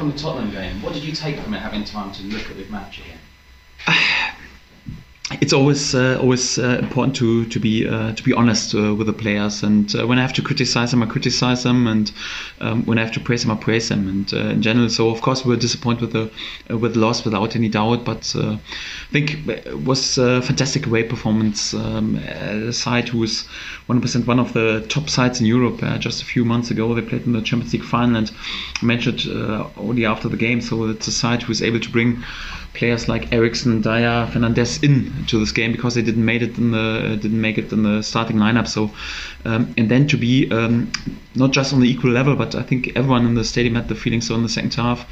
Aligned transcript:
back 0.00 0.06
on 0.06 0.16
the 0.16 0.18
Tottenham 0.18 0.50
game, 0.50 0.80
what 0.80 0.94
did 0.94 1.04
you 1.04 1.12
take 1.12 1.38
from 1.40 1.52
it 1.52 1.58
having 1.58 1.84
time 1.84 2.10
to 2.12 2.22
look 2.22 2.48
at 2.48 2.56
the 2.56 2.64
match 2.64 2.98
again? 2.98 3.18
It's 5.40 5.54
always 5.54 5.94
uh, 5.94 6.18
always 6.20 6.58
uh, 6.58 6.78
important 6.82 7.16
to 7.16 7.46
to 7.46 7.58
be 7.58 7.88
uh, 7.88 8.12
to 8.12 8.22
be 8.22 8.32
honest 8.34 8.74
with 8.74 9.06
the 9.06 9.12
players. 9.12 9.62
And 9.62 9.90
when 9.92 10.18
I 10.18 10.22
have 10.22 10.34
to 10.34 10.42
criticize 10.42 10.90
them, 10.90 11.02
I 11.02 11.06
criticize 11.06 11.62
them, 11.62 11.86
and 11.86 12.12
um, 12.60 12.84
when 12.84 12.98
I 12.98 13.02
have 13.02 13.12
to 13.12 13.20
praise 13.20 13.42
them, 13.42 13.50
I 13.50 13.56
praise 13.56 13.88
them. 13.88 14.06
And 14.06 14.32
in 14.32 14.62
general, 14.62 14.90
so 14.90 15.08
of 15.08 15.22
course 15.22 15.44
we 15.44 15.50
were 15.50 15.60
disappointed 15.60 16.02
with 16.02 16.12
the 16.12 16.76
with 16.76 16.94
loss 16.94 17.24
without 17.24 17.56
any 17.56 17.68
doubt. 17.68 18.04
But 18.04 18.34
I 18.36 18.58
think 19.10 19.48
it 19.48 19.80
was 19.82 20.18
a 20.18 20.42
fantastic 20.42 20.86
away 20.86 21.04
performance. 21.04 21.72
Um, 21.72 22.16
a 22.16 22.72
side 22.72 23.08
who 23.08 23.22
is 23.22 23.48
100% 23.88 24.26
one 24.26 24.38
of 24.38 24.52
the 24.52 24.84
top 24.88 25.08
sides 25.08 25.40
in 25.40 25.46
Europe. 25.46 25.80
just 26.00 26.22
a 26.22 26.26
few 26.26 26.44
months 26.44 26.70
ago, 26.70 26.94
they 26.94 27.02
played 27.02 27.24
in 27.26 27.32
the 27.32 27.40
Champions 27.40 27.72
League 27.72 27.84
final, 27.84 28.16
and 28.16 28.30
mentioned 28.82 29.26
only 29.78 30.04
after 30.04 30.28
the 30.28 30.36
game. 30.36 30.60
So 30.60 30.84
it's 30.90 31.08
a 31.08 31.12
side 31.12 31.42
who 31.42 31.52
is 31.52 31.62
able 31.62 31.80
to 31.80 31.90
bring 31.90 32.22
players 32.74 33.08
like 33.08 33.32
Eriksen, 33.32 33.80
Dier, 33.80 34.28
Fernandes 34.30 34.82
in 34.82 35.26
to 35.26 35.38
this 35.38 35.52
game 35.52 35.72
because 35.72 35.94
they 35.94 36.02
didn't 36.02 36.24
make 36.24 36.42
it 36.42 36.56
in 36.56 36.70
the 36.70 37.18
didn't 37.20 37.40
make 37.40 37.58
it 37.58 37.72
in 37.72 37.82
the 37.82 38.02
starting 38.02 38.36
lineup. 38.36 38.68
So 38.68 38.90
um, 39.44 39.74
and 39.76 39.90
then 39.90 40.06
to 40.08 40.16
be 40.16 40.50
um, 40.50 40.92
not 41.34 41.52
just 41.52 41.72
on 41.72 41.80
the 41.80 41.88
equal 41.88 42.10
level, 42.10 42.36
but 42.36 42.54
I 42.54 42.62
think 42.62 42.92
everyone 42.96 43.26
in 43.26 43.34
the 43.34 43.44
stadium 43.44 43.74
had 43.74 43.88
the 43.88 43.94
feeling 43.94 44.20
so 44.20 44.34
in 44.34 44.42
the 44.42 44.48
second 44.48 44.74
half. 44.74 45.06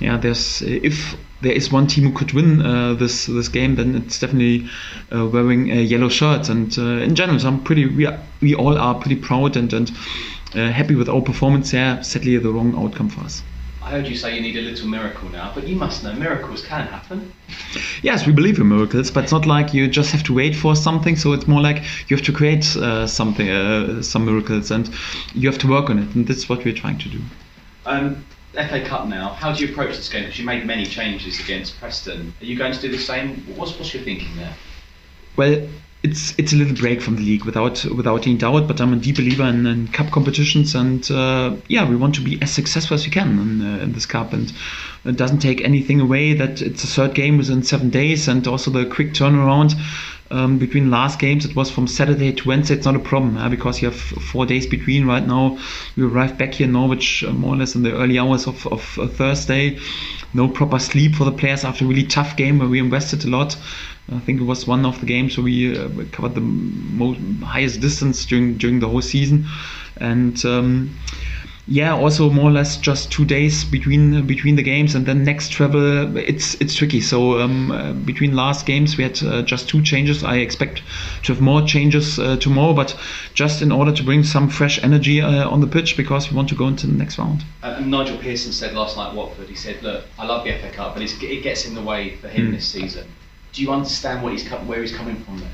Yeah, 0.00 0.16
there's 0.16 0.62
if 0.62 1.16
there 1.42 1.52
is 1.52 1.70
one 1.70 1.86
team 1.86 2.04
who 2.04 2.12
could 2.12 2.32
win 2.32 2.62
uh, 2.62 2.94
this 2.94 3.26
this 3.26 3.48
game, 3.48 3.76
then 3.76 3.94
it's 3.94 4.18
definitely 4.18 4.68
uh, 5.14 5.26
wearing 5.26 5.70
a 5.70 5.80
yellow 5.80 6.08
shirt. 6.08 6.48
And 6.48 6.76
uh, 6.78 7.04
in 7.04 7.14
general, 7.14 7.38
so 7.38 7.48
I'm 7.48 7.62
pretty 7.62 7.86
we 7.86 8.06
are, 8.06 8.18
we 8.40 8.54
all 8.54 8.76
are 8.78 8.94
pretty 8.94 9.16
proud 9.16 9.56
and 9.56 9.72
and 9.72 9.90
uh, 10.54 10.70
happy 10.70 10.94
with 10.94 11.08
our 11.08 11.20
performance. 11.20 11.72
Yeah, 11.72 12.00
sadly 12.02 12.36
the 12.38 12.50
wrong 12.50 12.74
outcome 12.76 13.08
for 13.08 13.20
us. 13.22 13.42
I 13.86 13.90
heard 13.90 14.08
you 14.08 14.16
say 14.16 14.34
you 14.34 14.40
need 14.40 14.56
a 14.56 14.62
little 14.62 14.88
miracle 14.88 15.28
now, 15.28 15.52
but 15.54 15.68
you 15.68 15.76
must 15.76 16.02
know 16.02 16.12
miracles 16.12 16.66
can 16.66 16.88
happen. 16.88 17.32
Yes, 18.02 18.26
we 18.26 18.32
believe 18.32 18.58
in 18.58 18.68
miracles, 18.68 19.12
but 19.12 19.22
it's 19.22 19.32
not 19.32 19.46
like 19.46 19.72
you 19.72 19.86
just 19.86 20.10
have 20.10 20.24
to 20.24 20.34
wait 20.34 20.56
for 20.56 20.74
something. 20.74 21.14
So 21.14 21.32
it's 21.32 21.46
more 21.46 21.60
like 21.60 21.84
you 22.08 22.16
have 22.16 22.26
to 22.26 22.32
create 22.32 22.76
uh, 22.76 23.06
something, 23.06 23.48
uh, 23.48 24.02
some 24.02 24.24
miracles, 24.24 24.72
and 24.72 24.92
you 25.34 25.48
have 25.48 25.60
to 25.60 25.68
work 25.68 25.88
on 25.88 26.00
it, 26.00 26.12
and 26.16 26.26
that's 26.26 26.48
what 26.48 26.64
we're 26.64 26.74
trying 26.74 26.98
to 26.98 27.08
do. 27.08 27.20
Um, 27.84 28.24
FA 28.54 28.84
Cup 28.84 29.06
now. 29.06 29.28
How 29.28 29.52
do 29.52 29.64
you 29.64 29.72
approach 29.72 29.96
this 29.96 30.08
game? 30.08 30.24
Because 30.24 30.40
you 30.40 30.46
made 30.46 30.66
many 30.66 30.84
changes 30.84 31.38
against 31.38 31.78
Preston. 31.78 32.34
Are 32.40 32.44
you 32.44 32.58
going 32.58 32.72
to 32.72 32.80
do 32.80 32.88
the 32.88 32.98
same? 32.98 33.36
What's 33.54 33.78
what's 33.78 33.94
your 33.94 34.02
thinking 34.02 34.34
there? 34.36 34.52
Well, 35.36 35.68
it's 36.06 36.34
it's 36.38 36.52
a 36.52 36.56
little 36.56 36.74
break 36.74 37.02
from 37.02 37.16
the 37.16 37.22
league 37.22 37.44
without 37.44 37.84
without 37.84 38.26
any 38.26 38.36
doubt. 38.36 38.66
But 38.68 38.80
I'm 38.80 38.92
a 38.92 38.96
deep 38.96 39.16
believer 39.16 39.44
in, 39.44 39.66
in 39.66 39.88
cup 39.88 40.10
competitions, 40.10 40.74
and 40.74 41.08
uh, 41.10 41.56
yeah, 41.68 41.88
we 41.88 41.96
want 41.96 42.14
to 42.16 42.20
be 42.20 42.40
as 42.40 42.52
successful 42.52 42.94
as 42.94 43.04
we 43.04 43.10
can 43.10 43.38
in, 43.38 43.60
uh, 43.60 43.82
in, 43.82 43.92
this 43.92 44.06
cup. 44.06 44.32
And 44.32 44.52
it 45.04 45.16
doesn't 45.16 45.40
take 45.40 45.60
anything 45.62 46.00
away 46.00 46.34
that 46.34 46.62
it's 46.62 46.84
a 46.84 46.86
third 46.86 47.14
game 47.14 47.38
within 47.38 47.62
seven 47.62 47.90
days, 47.90 48.28
and 48.28 48.46
also 48.46 48.70
the 48.70 48.86
quick 48.86 49.12
turnaround. 49.12 49.74
Um, 50.30 50.58
between 50.58 50.90
last 50.90 51.20
games, 51.20 51.44
it 51.44 51.54
was 51.54 51.70
from 51.70 51.86
Saturday 51.86 52.32
to 52.32 52.48
Wednesday. 52.48 52.74
It's 52.74 52.84
not 52.84 52.96
a 52.96 53.00
problem 53.00 53.36
uh, 53.36 53.48
because 53.48 53.80
you 53.80 53.88
have 53.90 54.00
four 54.00 54.44
days 54.44 54.66
between. 54.66 55.06
Right 55.06 55.24
now, 55.24 55.58
we 55.96 56.02
arrived 56.02 56.36
back 56.36 56.54
here 56.54 56.66
in 56.66 56.72
Norwich 56.72 57.22
uh, 57.22 57.32
more 57.32 57.54
or 57.54 57.58
less 57.58 57.76
in 57.76 57.82
the 57.84 57.92
early 57.92 58.18
hours 58.18 58.48
of, 58.48 58.66
of 58.66 58.82
Thursday. 58.82 59.78
No 60.34 60.48
proper 60.48 60.80
sleep 60.80 61.14
for 61.14 61.24
the 61.24 61.32
players 61.32 61.64
after 61.64 61.84
a 61.84 61.88
really 61.88 62.02
tough 62.02 62.36
game 62.36 62.58
where 62.58 62.68
we 62.68 62.80
invested 62.80 63.24
a 63.24 63.28
lot. 63.28 63.56
I 64.12 64.18
think 64.20 64.40
it 64.40 64.44
was 64.44 64.66
one 64.66 64.84
of 64.84 65.00
the 65.00 65.06
games 65.06 65.36
where 65.36 65.44
we 65.44 65.78
uh, 65.78 65.88
covered 66.12 66.34
the 66.34 66.40
most, 66.40 67.20
highest 67.42 67.80
distance 67.80 68.24
during 68.24 68.56
during 68.56 68.80
the 68.80 68.88
whole 68.88 69.02
season, 69.02 69.46
and 69.96 70.44
um, 70.44 70.96
yeah, 71.68 71.94
also 71.94 72.30
more 72.30 72.50
or 72.50 72.52
less 72.52 72.76
just 72.76 73.10
two 73.10 73.24
days 73.24 73.64
between 73.64 74.26
between 74.26 74.56
the 74.56 74.62
games, 74.62 74.94
and 74.94 75.06
then 75.06 75.24
next 75.24 75.50
travel. 75.50 76.16
It's 76.16 76.54
it's 76.60 76.74
tricky. 76.74 77.00
So 77.00 77.40
um, 77.40 77.70
uh, 77.70 77.92
between 77.92 78.34
last 78.34 78.66
games 78.66 78.96
we 78.96 79.04
had 79.04 79.22
uh, 79.22 79.42
just 79.42 79.68
two 79.68 79.82
changes. 79.82 80.22
I 80.22 80.36
expect 80.36 80.82
to 81.24 81.32
have 81.32 81.42
more 81.42 81.62
changes 81.62 82.18
uh, 82.18 82.36
tomorrow, 82.36 82.72
but 82.72 82.96
just 83.34 83.62
in 83.62 83.72
order 83.72 83.92
to 83.92 84.02
bring 84.02 84.22
some 84.22 84.48
fresh 84.48 84.82
energy 84.82 85.20
uh, 85.20 85.48
on 85.48 85.60
the 85.60 85.66
pitch 85.66 85.96
because 85.96 86.30
we 86.30 86.36
want 86.36 86.48
to 86.50 86.54
go 86.54 86.68
into 86.68 86.86
the 86.86 86.94
next 86.94 87.18
round. 87.18 87.44
Uh, 87.62 87.80
Nigel 87.80 88.18
Pearson 88.18 88.52
said 88.52 88.74
last 88.74 88.96
night 88.96 89.14
Watford. 89.14 89.48
He 89.48 89.56
said, 89.56 89.82
"Look, 89.82 90.04
I 90.18 90.24
love 90.26 90.44
the 90.44 90.52
FA 90.52 90.70
Cup, 90.70 90.94
but 90.94 91.02
it 91.02 91.42
gets 91.42 91.66
in 91.66 91.74
the 91.74 91.82
way 91.82 92.16
for 92.16 92.28
him 92.28 92.48
mm. 92.48 92.54
this 92.54 92.66
season." 92.66 93.06
do 93.56 93.62
you 93.62 93.72
understand 93.72 94.22
what 94.22 94.32
he's 94.32 94.46
where 94.50 94.82
he's 94.82 94.94
coming 94.94 95.16
from 95.24 95.38
there? 95.38 95.50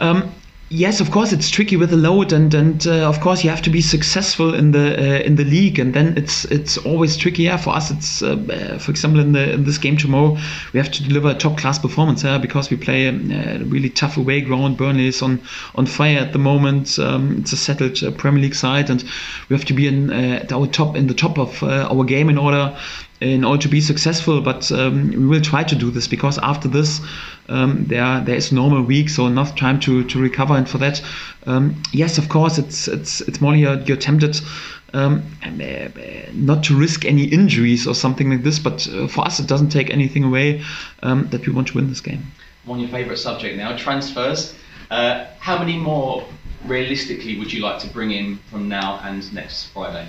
Um, 0.00 0.34
yes, 0.70 1.00
of 1.00 1.10
course, 1.10 1.32
it's 1.32 1.50
tricky 1.50 1.76
with 1.76 1.90
the 1.90 1.96
load, 1.96 2.32
and 2.32 2.54
and 2.54 2.86
uh, 2.86 3.08
of 3.08 3.20
course 3.20 3.44
you 3.44 3.50
have 3.50 3.60
to 3.62 3.70
be 3.70 3.80
successful 3.80 4.54
in 4.54 4.70
the 4.70 4.96
uh, 4.98 5.20
in 5.22 5.36
the 5.36 5.44
league, 5.44 5.78
and 5.78 5.92
then 5.92 6.16
it's 6.16 6.44
it's 6.46 6.78
always 6.78 7.16
tricky. 7.16 7.42
Yeah, 7.42 7.56
for 7.56 7.74
us, 7.74 7.90
it's 7.90 8.22
uh, 8.22 8.36
uh 8.36 8.78
for 8.78 8.90
example 8.90 9.20
in 9.20 9.32
the 9.32 9.52
in 9.52 9.64
this 9.64 9.78
game 9.78 9.96
tomorrow, 9.96 10.38
we 10.72 10.78
have 10.78 10.90
to 10.92 11.02
deliver 11.02 11.30
a 11.30 11.34
top 11.34 11.58
class 11.58 11.78
performance. 11.78 12.24
Yeah, 12.24 12.38
because 12.38 12.70
we 12.70 12.76
play 12.76 13.06
a 13.06 13.12
really 13.64 13.90
tough 13.90 14.16
away 14.16 14.40
ground. 14.40 14.76
Burnley 14.76 15.08
is 15.08 15.20
on 15.20 15.40
on 15.74 15.86
fire 15.86 16.18
at 16.18 16.32
the 16.32 16.38
moment. 16.38 16.98
Um, 16.98 17.38
it's 17.40 17.52
a 17.52 17.56
settled 17.56 18.02
uh, 18.02 18.12
Premier 18.12 18.42
League 18.42 18.54
side, 18.54 18.88
and 18.88 19.02
we 19.48 19.56
have 19.56 19.66
to 19.66 19.74
be 19.74 19.86
in 19.88 20.10
uh, 20.10 20.46
our 20.50 20.66
top 20.66 20.96
in 20.96 21.08
the 21.08 21.14
top 21.14 21.38
of 21.38 21.62
our 21.62 22.04
game 22.04 22.30
in 22.30 22.38
order 22.38 22.76
in 23.20 23.44
order 23.44 23.62
to 23.62 23.68
be 23.68 23.80
successful. 23.80 24.40
But 24.40 24.70
um, 24.72 25.10
we 25.10 25.26
will 25.26 25.40
try 25.40 25.62
to 25.64 25.74
do 25.74 25.90
this 25.90 26.08
because 26.08 26.38
after 26.38 26.68
this, 26.68 27.00
um, 27.48 27.84
there 27.86 28.20
there 28.20 28.36
is 28.36 28.52
normal 28.52 28.82
week, 28.82 29.08
so 29.08 29.26
enough 29.26 29.56
time 29.56 29.80
to, 29.80 30.04
to 30.04 30.20
recover. 30.20 30.54
And 30.54 30.68
for 30.68 30.78
that, 30.78 31.02
um, 31.46 31.82
yes, 31.92 32.18
of 32.18 32.28
course, 32.28 32.58
it's 32.58 32.88
it's 32.88 33.20
it's 33.22 33.40
more 33.40 33.54
you're, 33.54 33.80
you're 33.80 33.96
tempted. 33.96 34.40
Um, 34.92 35.22
uh, 35.44 35.88
not 36.32 36.64
to 36.64 36.76
risk 36.76 37.04
any 37.04 37.24
injuries 37.24 37.86
or 37.86 37.94
something 37.94 38.30
like 38.30 38.42
this, 38.42 38.58
but 38.58 38.88
uh, 38.88 39.06
for 39.06 39.24
us, 39.24 39.38
it 39.38 39.46
doesn't 39.46 39.68
take 39.68 39.88
anything 39.90 40.24
away 40.24 40.62
um, 41.04 41.28
that 41.30 41.46
we 41.46 41.52
want 41.52 41.68
to 41.68 41.74
win 41.74 41.88
this 41.88 42.00
game. 42.00 42.32
On 42.66 42.80
your 42.80 42.88
favourite 42.88 43.18
subject 43.18 43.56
now, 43.56 43.76
transfers. 43.76 44.54
Uh, 44.90 45.26
how 45.38 45.56
many 45.56 45.78
more 45.78 46.26
realistically 46.64 47.38
would 47.38 47.52
you 47.52 47.62
like 47.62 47.78
to 47.80 47.88
bring 47.88 48.10
in 48.10 48.38
from 48.50 48.68
now 48.68 48.98
and 49.04 49.32
next 49.32 49.66
Friday? 49.66 50.08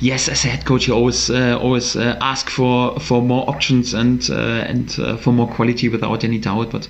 Yes, 0.00 0.28
as 0.28 0.44
a 0.44 0.48
head 0.48 0.64
coach, 0.64 0.86
you 0.86 0.94
always 0.94 1.30
uh, 1.30 1.58
always 1.60 1.96
uh, 1.96 2.16
ask 2.20 2.50
for 2.50 2.98
for 3.00 3.22
more 3.22 3.48
options 3.48 3.94
and 3.94 4.28
uh, 4.30 4.66
and 4.68 4.98
uh, 4.98 5.16
for 5.16 5.32
more 5.32 5.48
quality 5.48 5.88
without 5.88 6.24
any 6.24 6.38
doubt. 6.38 6.70
But 6.70 6.88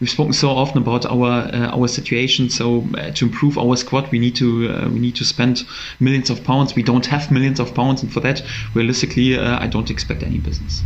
we've 0.00 0.10
spoken 0.10 0.32
so 0.32 0.50
often 0.50 0.78
about 0.78 1.06
our 1.06 1.48
uh, 1.52 1.76
our 1.76 1.88
situation. 1.88 2.50
So 2.50 2.86
uh, 2.96 3.10
to 3.12 3.24
improve 3.26 3.58
our 3.58 3.76
squad, 3.76 4.10
we 4.10 4.18
need 4.18 4.36
to 4.36 4.88
we 4.90 5.00
need 5.00 5.16
to 5.16 5.24
spend 5.24 5.64
millions 6.00 6.30
of 6.30 6.44
pounds. 6.44 6.74
We 6.74 6.82
don't 6.82 7.06
have 7.06 7.30
millions 7.30 7.60
of 7.60 7.74
pounds, 7.74 8.02
and 8.02 8.12
for 8.12 8.20
that, 8.20 8.42
realistically, 8.74 9.38
I 9.38 9.66
don't 9.66 9.90
expect 9.90 10.22
any 10.22 10.38
business. 10.38 10.82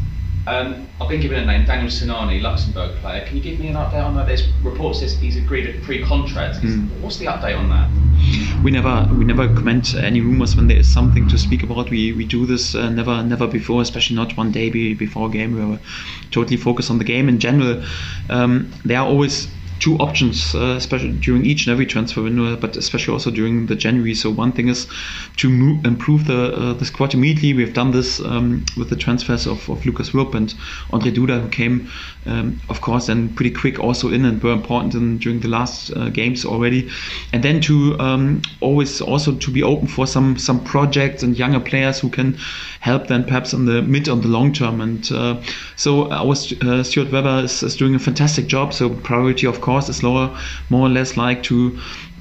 Um, 0.46 0.88
I've 1.00 1.08
been 1.08 1.20
given 1.20 1.38
a 1.38 1.46
name, 1.46 1.64
Daniel 1.64 1.88
Sinani, 1.88 2.42
Luxembourg 2.42 2.96
player. 2.96 3.24
Can 3.24 3.36
you 3.36 3.42
give 3.42 3.60
me 3.60 3.68
an 3.68 3.74
update 3.74 4.04
on 4.04 4.16
that? 4.16 4.26
There's 4.26 4.48
reports 4.62 5.00
that 5.00 5.10
he's 5.10 5.36
agreed 5.36 5.72
a 5.72 5.78
pre-contract. 5.84 6.58
Mm. 6.58 6.88
What's 7.00 7.18
the 7.18 7.26
update 7.26 7.56
on 7.56 7.68
that? 7.70 7.88
We 8.62 8.70
never 8.70 9.08
we 9.14 9.24
never 9.24 9.46
comment 9.48 9.94
any 9.94 10.20
rumors 10.20 10.54
when 10.56 10.68
there 10.68 10.78
is 10.78 10.92
something 10.92 11.28
to 11.28 11.38
speak 11.38 11.62
about. 11.62 11.90
We 11.90 12.12
we 12.12 12.24
do 12.24 12.46
this 12.46 12.74
uh, 12.74 12.90
never 12.90 13.22
never 13.22 13.46
before, 13.46 13.82
especially 13.82 14.16
not 14.16 14.36
one 14.36 14.50
day 14.52 14.70
before 14.94 15.28
a 15.28 15.30
game. 15.30 15.54
We 15.54 15.74
are 15.74 15.80
totally 16.30 16.56
focused 16.56 16.90
on 16.90 16.98
the 16.98 17.04
game 17.04 17.28
in 17.28 17.38
general. 17.38 17.82
Um, 18.28 18.72
there 18.84 18.98
are 18.98 19.06
always 19.06 19.48
two 19.82 19.96
options, 19.96 20.54
uh, 20.54 20.76
especially 20.76 21.10
during 21.10 21.44
each 21.44 21.66
and 21.66 21.72
every 21.72 21.84
transfer 21.84 22.22
window, 22.22 22.54
but 22.56 22.76
especially 22.76 23.12
also 23.12 23.32
during 23.32 23.66
the 23.66 23.74
January. 23.74 24.14
So 24.14 24.30
one 24.30 24.52
thing 24.52 24.68
is 24.68 24.86
to 25.38 25.48
move, 25.48 25.84
improve 25.84 26.28
the 26.28 26.54
uh, 26.54 26.72
the 26.74 26.84
squad 26.84 27.14
immediately. 27.14 27.52
We've 27.52 27.74
done 27.74 27.90
this 27.90 28.20
um, 28.20 28.64
with 28.76 28.90
the 28.90 28.96
transfers 28.96 29.44
of, 29.44 29.68
of 29.68 29.84
Lukas 29.84 30.14
Rupp 30.14 30.34
and 30.34 30.54
Ondrej 30.92 31.16
Duda, 31.16 31.42
who 31.42 31.48
came, 31.48 31.90
um, 32.26 32.60
of 32.68 32.80
course, 32.80 33.08
and 33.08 33.34
pretty 33.34 33.50
quick 33.50 33.80
also 33.80 34.08
in 34.08 34.24
and 34.24 34.40
were 34.40 34.52
important 34.52 34.94
in, 34.94 35.18
during 35.18 35.40
the 35.40 35.48
last 35.48 35.90
uh, 35.96 36.10
games 36.10 36.44
already. 36.44 36.88
And 37.32 37.42
then 37.42 37.60
to 37.62 37.98
um, 37.98 38.42
always 38.60 39.00
also 39.00 39.34
to 39.34 39.50
be 39.50 39.64
open 39.64 39.88
for 39.88 40.06
some 40.06 40.38
some 40.38 40.62
projects 40.62 41.24
and 41.24 41.36
younger 41.36 41.60
players 41.60 41.98
who 41.98 42.08
can 42.08 42.38
help 42.78 43.08
then 43.08 43.24
perhaps 43.24 43.52
on 43.52 43.66
the 43.66 43.82
mid 43.82 44.08
on 44.08 44.20
the 44.20 44.28
long 44.28 44.52
term. 44.52 44.80
And 44.80 45.10
uh, 45.10 45.42
so 45.74 46.08
our 46.12 46.36
uh, 46.62 46.82
Stuart 46.84 47.10
Webber 47.10 47.42
is, 47.44 47.64
is 47.64 47.76
doing 47.76 47.96
a 47.96 47.98
fantastic 47.98 48.46
job. 48.46 48.72
So 48.72 48.88
priority, 48.88 49.48
of 49.48 49.60
course 49.60 49.71
course 49.72 49.88
is 49.88 50.02
lower, 50.02 50.36
more 50.68 50.86
or 50.86 50.90
less 50.90 51.16
like 51.16 51.42
to 51.44 51.78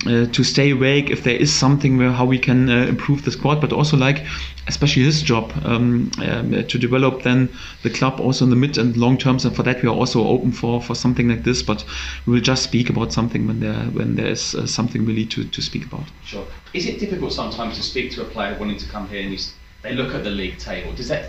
uh, 0.07 0.25
to 0.31 0.43
stay 0.43 0.71
awake 0.71 1.11
if 1.11 1.23
there 1.23 1.35
is 1.35 1.53
something 1.53 1.97
where 1.97 2.11
how 2.11 2.25
we 2.25 2.39
can 2.39 2.69
uh, 2.69 2.85
improve 2.93 3.23
the 3.23 3.31
squad, 3.31 3.61
but 3.61 3.71
also 3.73 3.97
like 3.97 4.23
especially 4.67 5.03
his 5.03 5.21
job 5.21 5.51
um, 5.65 6.09
um, 6.27 6.51
to 6.67 6.77
develop 6.79 7.23
then 7.23 7.49
the 7.83 7.89
club 7.89 8.19
also 8.19 8.45
in 8.45 8.49
the 8.49 8.55
mid 8.55 8.77
and 8.77 8.97
long 8.97 9.17
terms. 9.17 9.45
And 9.45 9.55
for 9.55 9.63
that, 9.63 9.83
we 9.83 9.89
are 9.89 9.95
also 9.95 10.25
open 10.25 10.51
for 10.51 10.81
for 10.81 10.95
something 10.95 11.27
like 11.29 11.43
this. 11.43 11.61
But 11.61 11.85
we 12.25 12.33
will 12.33 12.41
just 12.41 12.63
speak 12.63 12.89
about 12.89 13.13
something 13.13 13.47
when 13.47 13.59
there 13.59 13.83
when 13.97 14.15
there 14.15 14.31
is 14.31 14.55
uh, 14.55 14.65
something 14.65 15.05
really 15.05 15.25
to, 15.25 15.43
to 15.43 15.61
speak 15.61 15.85
about. 15.85 16.07
Sure. 16.25 16.47
Is 16.73 16.85
it 16.85 16.99
difficult 16.99 17.33
sometimes 17.33 17.75
to 17.77 17.83
speak 17.83 18.11
to 18.15 18.21
a 18.21 18.25
player 18.33 18.57
wanting 18.59 18.79
to 18.79 18.87
come 18.87 19.07
here 19.09 19.21
and 19.21 19.31
you, 19.31 19.39
they 19.83 19.93
look 19.93 20.15
at 20.15 20.23
the 20.23 20.31
league 20.41 20.57
table? 20.57 20.93
Does 20.95 21.09
that 21.09 21.23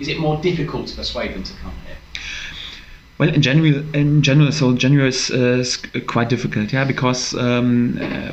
is 0.00 0.08
it 0.08 0.18
more 0.18 0.36
difficult 0.42 0.88
to 0.88 0.96
persuade 0.96 1.34
them 1.34 1.42
to 1.42 1.54
come 1.62 1.74
here? 1.86 1.96
Well, 3.18 3.34
in 3.34 3.42
general, 3.42 3.94
in 3.96 4.22
general, 4.22 4.52
so 4.52 4.74
January 4.76 5.08
is, 5.08 5.30
uh, 5.30 5.64
quite 6.06 6.28
difficult, 6.28 6.72
yeah, 6.72 6.84
because 6.84 7.34
um, 7.34 7.98
uh, 8.00 8.32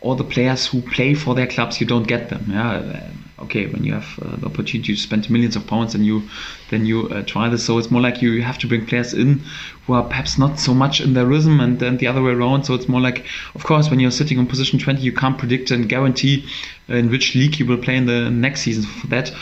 all 0.00 0.16
the 0.16 0.24
players 0.24 0.66
who 0.66 0.82
play 0.82 1.14
for 1.14 1.36
their 1.36 1.46
clubs, 1.46 1.80
you 1.80 1.86
don't 1.86 2.08
get 2.08 2.28
them. 2.28 2.46
Yeah, 2.48 3.08
okay, 3.40 3.66
when 3.66 3.84
you 3.84 3.94
have 3.94 4.18
uh, 4.20 4.36
the 4.36 4.46
opportunity 4.46 4.94
to 4.94 4.96
spend 4.96 5.30
millions 5.30 5.54
of 5.54 5.64
pounds, 5.68 5.94
and 5.94 6.04
you 6.04 6.22
then 6.70 6.86
you 6.86 7.08
uh, 7.08 7.22
try 7.22 7.48
this. 7.48 7.64
So 7.64 7.78
it's 7.78 7.90
more 7.90 8.00
like 8.00 8.20
you 8.20 8.42
have 8.42 8.58
to 8.58 8.66
bring 8.66 8.84
players 8.84 9.14
in 9.14 9.42
who 9.86 9.92
are 9.94 10.02
perhaps 10.02 10.38
not 10.38 10.58
so 10.58 10.74
much 10.74 11.00
in 11.00 11.14
their 11.14 11.26
rhythm, 11.26 11.60
and 11.60 11.78
then 11.78 11.98
the 11.98 12.08
other 12.08 12.22
way 12.22 12.32
around. 12.32 12.64
So 12.64 12.74
it's 12.74 12.88
more 12.88 13.00
like, 13.00 13.26
of 13.54 13.62
course, 13.62 13.90
when 13.90 14.00
you're 14.00 14.10
sitting 14.10 14.40
on 14.40 14.46
position 14.46 14.80
20, 14.80 15.00
you 15.02 15.12
can't 15.12 15.38
predict 15.38 15.70
and 15.70 15.88
guarantee 15.88 16.44
in 16.88 17.10
which 17.10 17.34
league 17.36 17.58
you 17.60 17.66
will 17.66 17.78
play 17.78 17.96
in 17.96 18.06
the 18.06 18.28
next 18.30 18.62
season. 18.62 18.84
For 18.84 19.06
that, 19.08 19.32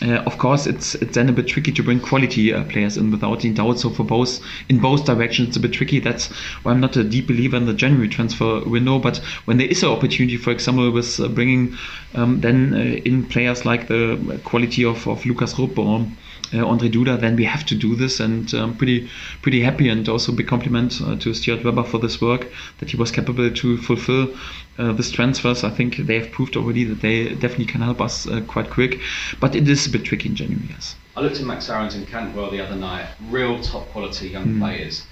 uh, 0.00 0.22
of 0.26 0.38
course, 0.38 0.66
it's 0.66 0.94
it's 0.96 1.14
then 1.14 1.28
a 1.28 1.32
bit 1.32 1.46
tricky 1.46 1.70
to 1.72 1.82
bring 1.82 2.00
quality 2.00 2.52
uh, 2.52 2.64
players 2.64 2.96
in 2.96 3.10
without 3.10 3.44
any 3.44 3.54
doubt. 3.54 3.78
So 3.78 3.90
for 3.90 4.04
both 4.04 4.40
in 4.68 4.80
both 4.80 5.04
directions, 5.04 5.48
it's 5.48 5.56
a 5.56 5.60
bit 5.60 5.72
tricky. 5.72 6.00
That's 6.00 6.28
why 6.62 6.72
I'm 6.72 6.80
not 6.80 6.96
a 6.96 7.04
deep 7.04 7.28
believer 7.28 7.56
in 7.56 7.66
the 7.66 7.74
January 7.74 8.08
transfer 8.08 8.64
window. 8.64 8.98
But 8.98 9.18
when 9.44 9.58
there 9.58 9.68
is 9.68 9.82
an 9.82 9.90
opportunity, 9.90 10.36
for 10.36 10.50
example, 10.50 10.90
with 10.90 11.20
uh, 11.20 11.28
bringing 11.28 11.76
um, 12.14 12.40
then 12.40 12.74
uh, 12.74 12.78
in 13.04 13.26
players 13.26 13.64
like 13.64 13.88
the 13.88 14.40
quality 14.44 14.84
of, 14.84 15.06
of 15.06 15.24
Lukas 15.24 15.58
Rupp 15.58 15.78
or 15.78 16.06
uh, 16.52 16.58
Ondrej 16.58 16.92
Duda, 16.92 17.20
then 17.20 17.36
we 17.36 17.44
have 17.44 17.64
to 17.66 17.74
do 17.74 17.94
this. 17.94 18.20
And 18.20 18.52
I'm 18.54 18.76
pretty 18.76 19.08
pretty 19.42 19.62
happy 19.62 19.88
and 19.88 20.08
also 20.08 20.32
big 20.32 20.48
compliment 20.48 21.00
uh, 21.02 21.16
to 21.16 21.34
Stuart 21.34 21.64
Webber 21.64 21.84
for 21.84 21.98
this 21.98 22.20
work 22.20 22.46
that 22.78 22.90
he 22.90 22.96
was 22.96 23.10
capable 23.10 23.50
to 23.50 23.76
fulfill 23.78 24.34
uh, 24.78 24.92
this 24.92 25.10
transfers. 25.10 25.64
I 25.64 25.70
think 25.70 25.96
they 25.96 26.18
have 26.18 26.30
proved 26.30 26.56
already 26.56 26.84
that 26.84 27.00
they 27.00 27.34
definitely 27.34 27.66
can 27.66 27.80
help 27.80 28.00
us 28.00 28.26
uh, 28.26 28.40
quite 28.46 28.70
quick. 28.70 29.00
But 29.40 29.54
it 29.54 29.68
is 29.68 29.86
a 29.86 29.90
bit 29.90 30.04
tricky 30.04 30.28
in 30.28 30.36
January, 30.36 30.66
yes. 30.70 30.96
I 31.16 31.20
looked 31.20 31.36
at 31.36 31.44
Max 31.44 31.68
Aarons 31.68 31.94
and 31.94 32.06
Cantwell 32.06 32.50
the 32.50 32.60
other 32.60 32.76
night, 32.76 33.06
real 33.28 33.60
top 33.60 33.88
quality 33.88 34.28
young 34.28 34.46
mm. 34.46 34.58
players. 34.60 35.06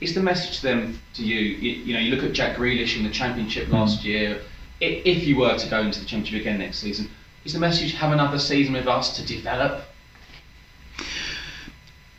Is 0.00 0.14
the 0.14 0.22
message 0.22 0.58
to 0.58 0.62
them 0.62 1.00
to 1.14 1.22
you, 1.22 1.38
you? 1.38 1.70
You 1.70 1.94
know, 1.94 2.00
you 2.00 2.14
look 2.14 2.24
at 2.24 2.32
Jack 2.32 2.56
Grealish 2.56 2.96
in 2.96 3.02
the 3.02 3.10
Championship 3.10 3.68
mm. 3.68 3.72
last 3.72 4.04
year. 4.04 4.40
If 4.80 5.26
you 5.26 5.36
were 5.36 5.58
to 5.58 5.68
go 5.68 5.82
into 5.82 6.00
the 6.00 6.06
Championship 6.06 6.40
again 6.40 6.58
next 6.58 6.78
season, 6.78 7.10
is 7.44 7.52
the 7.52 7.58
message 7.58 7.92
have 7.94 8.12
another 8.12 8.38
season 8.38 8.74
with 8.74 8.86
us 8.86 9.16
to 9.16 9.26
develop? 9.26 9.84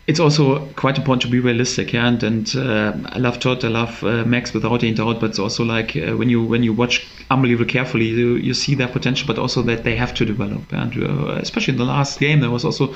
It's 0.07 0.19
also 0.19 0.65
quite 0.75 0.97
important 0.97 1.21
to 1.21 1.27
be 1.27 1.39
realistic, 1.39 1.93
yeah. 1.93 2.07
And, 2.07 2.23
and 2.23 2.55
uh, 2.55 2.93
I 3.05 3.19
love 3.19 3.39
Todd, 3.39 3.63
I 3.63 3.67
love 3.67 4.03
uh, 4.03 4.25
Max 4.25 4.51
without 4.51 4.83
any 4.83 4.93
doubt, 4.93 5.19
but 5.19 5.29
it's 5.29 5.39
also 5.39 5.63
like 5.63 5.95
uh, 5.95 6.17
when 6.17 6.27
you 6.27 6.43
when 6.43 6.63
you 6.63 6.73
watch 6.73 7.07
unbelievable 7.29 7.69
carefully, 7.69 8.07
you, 8.07 8.35
you 8.35 8.53
see 8.53 8.73
their 8.73 8.87
potential, 8.87 9.27
but 9.27 9.37
also 9.37 9.61
that 9.61 9.83
they 9.83 9.95
have 9.95 10.13
to 10.15 10.25
develop. 10.25 10.73
And 10.73 11.03
uh, 11.03 11.35
especially 11.35 11.73
in 11.73 11.77
the 11.77 11.85
last 11.85 12.19
game, 12.19 12.39
there 12.39 12.49
was 12.49 12.65
also 12.65 12.95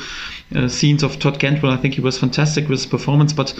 uh, 0.55 0.67
scenes 0.67 1.03
of 1.03 1.19
Todd 1.19 1.39
Cantwell. 1.39 1.71
I 1.71 1.77
think 1.77 1.93
he 1.93 2.01
was 2.01 2.17
fantastic 2.17 2.67
with 2.67 2.79
his 2.79 2.85
performance, 2.87 3.33
but 3.33 3.53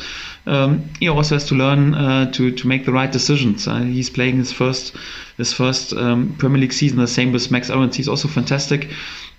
um, 0.47 0.89
he 0.99 1.07
also 1.07 1.35
has 1.35 1.45
to 1.45 1.55
learn 1.55 1.93
uh, 1.93 2.31
to 2.31 2.51
to 2.51 2.67
make 2.67 2.85
the 2.85 2.91
right 2.91 3.11
decisions. 3.11 3.65
he's 3.65 4.09
playing 4.09 4.37
his 4.37 4.51
first 4.51 4.95
his 5.37 5.53
first 5.53 5.93
um, 5.93 6.35
Premier 6.39 6.61
League 6.61 6.73
season. 6.73 6.97
The 6.97 7.07
same 7.07 7.31
with 7.31 7.51
Max 7.51 7.69
Aarons. 7.69 7.95
He's 7.95 8.09
also 8.09 8.27
fantastic. 8.27 8.89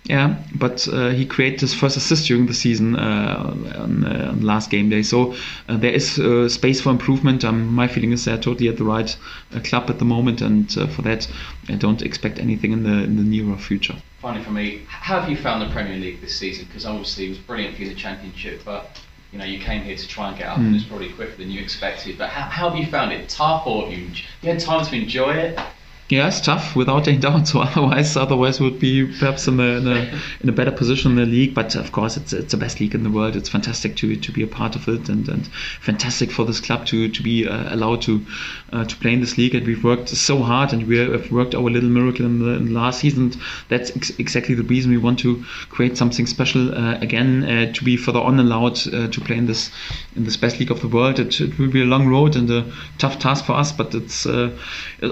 Yeah, 0.08 0.36
but 0.54 0.86
uh, 0.88 1.10
he 1.10 1.26
created 1.26 1.60
his 1.60 1.74
first 1.74 1.96
assist 1.96 2.26
during 2.28 2.46
the 2.46 2.54
season 2.54 2.94
uh, 2.94 3.54
on, 3.76 4.04
uh, 4.04 4.28
on, 4.30 4.40
last 4.40 4.70
game 4.70 4.88
day. 4.88 5.02
So 5.02 5.34
uh, 5.68 5.76
there 5.76 5.92
is 5.92 6.18
uh, 6.18 6.48
space 6.48 6.80
for 6.80 6.90
improvement. 6.90 7.44
Um, 7.44 7.74
my 7.74 7.88
feeling 7.88 8.12
is 8.12 8.24
they're 8.24 8.38
totally 8.38 8.68
at 8.68 8.76
the 8.76 8.84
right 8.84 9.16
uh, 9.52 9.60
club 9.60 9.90
at 9.90 9.98
the 9.98 10.04
moment, 10.04 10.40
and 10.40 10.70
for 10.72 11.02
that, 11.02 11.28
I 11.68 11.74
don't 11.74 12.02
expect 12.02 12.38
anything 12.38 12.72
in 12.72 12.84
the 12.84 13.02
in 13.02 13.16
the 13.16 13.24
nearer 13.24 13.56
future. 13.56 13.96
Finally, 14.22 14.44
for 14.44 14.52
me, 14.52 14.82
how 14.86 15.20
have 15.20 15.28
you 15.28 15.36
found 15.36 15.62
the 15.62 15.72
Premier 15.72 15.98
League 15.98 16.20
this 16.20 16.36
season? 16.36 16.66
Because 16.66 16.86
obviously 16.86 17.26
it 17.26 17.30
was 17.30 17.38
brilliant 17.38 17.74
for 17.74 17.82
you 17.82 17.88
the 17.88 17.94
Championship, 17.94 18.62
but 18.64 19.00
you 19.32 19.38
know 19.40 19.44
you 19.44 19.58
came 19.58 19.82
here 19.82 19.96
to 19.96 20.08
try 20.08 20.28
and 20.28 20.38
get 20.38 20.46
up, 20.46 20.58
mm. 20.58 20.66
and 20.66 20.76
it's 20.76 20.84
probably 20.84 21.08
quicker 21.12 21.36
than 21.36 21.50
you 21.50 21.60
expected. 21.60 22.16
But 22.16 22.30
how, 22.30 22.48
how 22.48 22.70
have 22.70 22.78
you 22.78 22.86
found 22.86 23.12
it? 23.12 23.28
Tough, 23.28 23.66
or 23.66 23.88
have 23.88 23.98
you, 23.98 24.06
you 24.42 24.50
had 24.50 24.60
time 24.60 24.84
to 24.86 24.94
enjoy 24.94 25.32
it? 25.32 25.58
Yeah, 26.08 26.28
it's 26.28 26.40
tough 26.40 26.76
without 26.76 27.08
any 27.08 27.18
doubt. 27.18 27.48
So 27.48 27.60
otherwise, 27.62 28.16
otherwise 28.16 28.60
would 28.60 28.78
be 28.78 29.06
perhaps 29.18 29.48
in 29.48 29.58
a, 29.58 29.62
in 29.64 29.88
a, 29.88 30.20
in 30.40 30.48
a 30.48 30.52
better 30.52 30.70
position 30.70 31.12
in 31.12 31.16
the 31.16 31.26
league. 31.26 31.52
But 31.52 31.74
of 31.74 31.90
course, 31.90 32.16
it's 32.16 32.32
it's 32.32 32.52
the 32.52 32.56
best 32.56 32.78
league 32.78 32.94
in 32.94 33.02
the 33.02 33.10
world. 33.10 33.34
It's 33.34 33.48
fantastic 33.48 33.96
to, 33.96 34.14
to 34.14 34.32
be 34.32 34.42
a 34.44 34.46
part 34.46 34.76
of 34.76 34.86
it, 34.86 35.08
and, 35.08 35.28
and 35.28 35.48
fantastic 35.80 36.30
for 36.30 36.44
this 36.44 36.60
club 36.60 36.86
to 36.86 37.08
to 37.08 37.22
be 37.22 37.48
uh, 37.48 37.74
allowed 37.74 38.02
to 38.02 38.24
uh, 38.72 38.84
to 38.84 38.96
play 38.96 39.14
in 39.14 39.20
this 39.20 39.36
league. 39.36 39.56
And 39.56 39.66
we've 39.66 39.82
worked 39.82 40.08
so 40.10 40.42
hard, 40.42 40.72
and 40.72 40.86
we 40.86 40.98
have 40.98 41.32
worked 41.32 41.56
our 41.56 41.68
little 41.68 41.90
miracle 41.90 42.24
in 42.24 42.38
the, 42.38 42.50
in 42.50 42.66
the 42.66 42.72
last 42.72 43.00
season. 43.00 43.32
That's 43.68 43.90
ex- 43.96 44.16
exactly 44.16 44.54
the 44.54 44.62
reason 44.62 44.92
we 44.92 44.98
want 44.98 45.18
to 45.20 45.42
create 45.70 45.96
something 45.96 46.26
special 46.26 46.72
uh, 46.72 46.98
again 47.00 47.42
uh, 47.42 47.72
to 47.72 47.84
be 47.84 47.96
further 47.96 48.20
on 48.20 48.38
allowed 48.38 48.78
uh, 48.94 49.08
to 49.08 49.20
play 49.20 49.38
in 49.38 49.46
this 49.46 49.72
in 50.14 50.22
this 50.22 50.36
best 50.36 50.60
league 50.60 50.70
of 50.70 50.82
the 50.82 50.88
world. 50.88 51.18
It, 51.18 51.40
it, 51.40 51.58
will 51.58 51.70
be 51.70 51.82
a 51.82 51.84
long 51.84 52.06
road 52.06 52.36
and 52.36 52.48
a 52.48 52.72
tough 52.98 53.18
task 53.18 53.44
for 53.44 53.54
us, 53.54 53.72
but 53.72 53.92
it's 53.92 54.24
uh, 54.24 54.56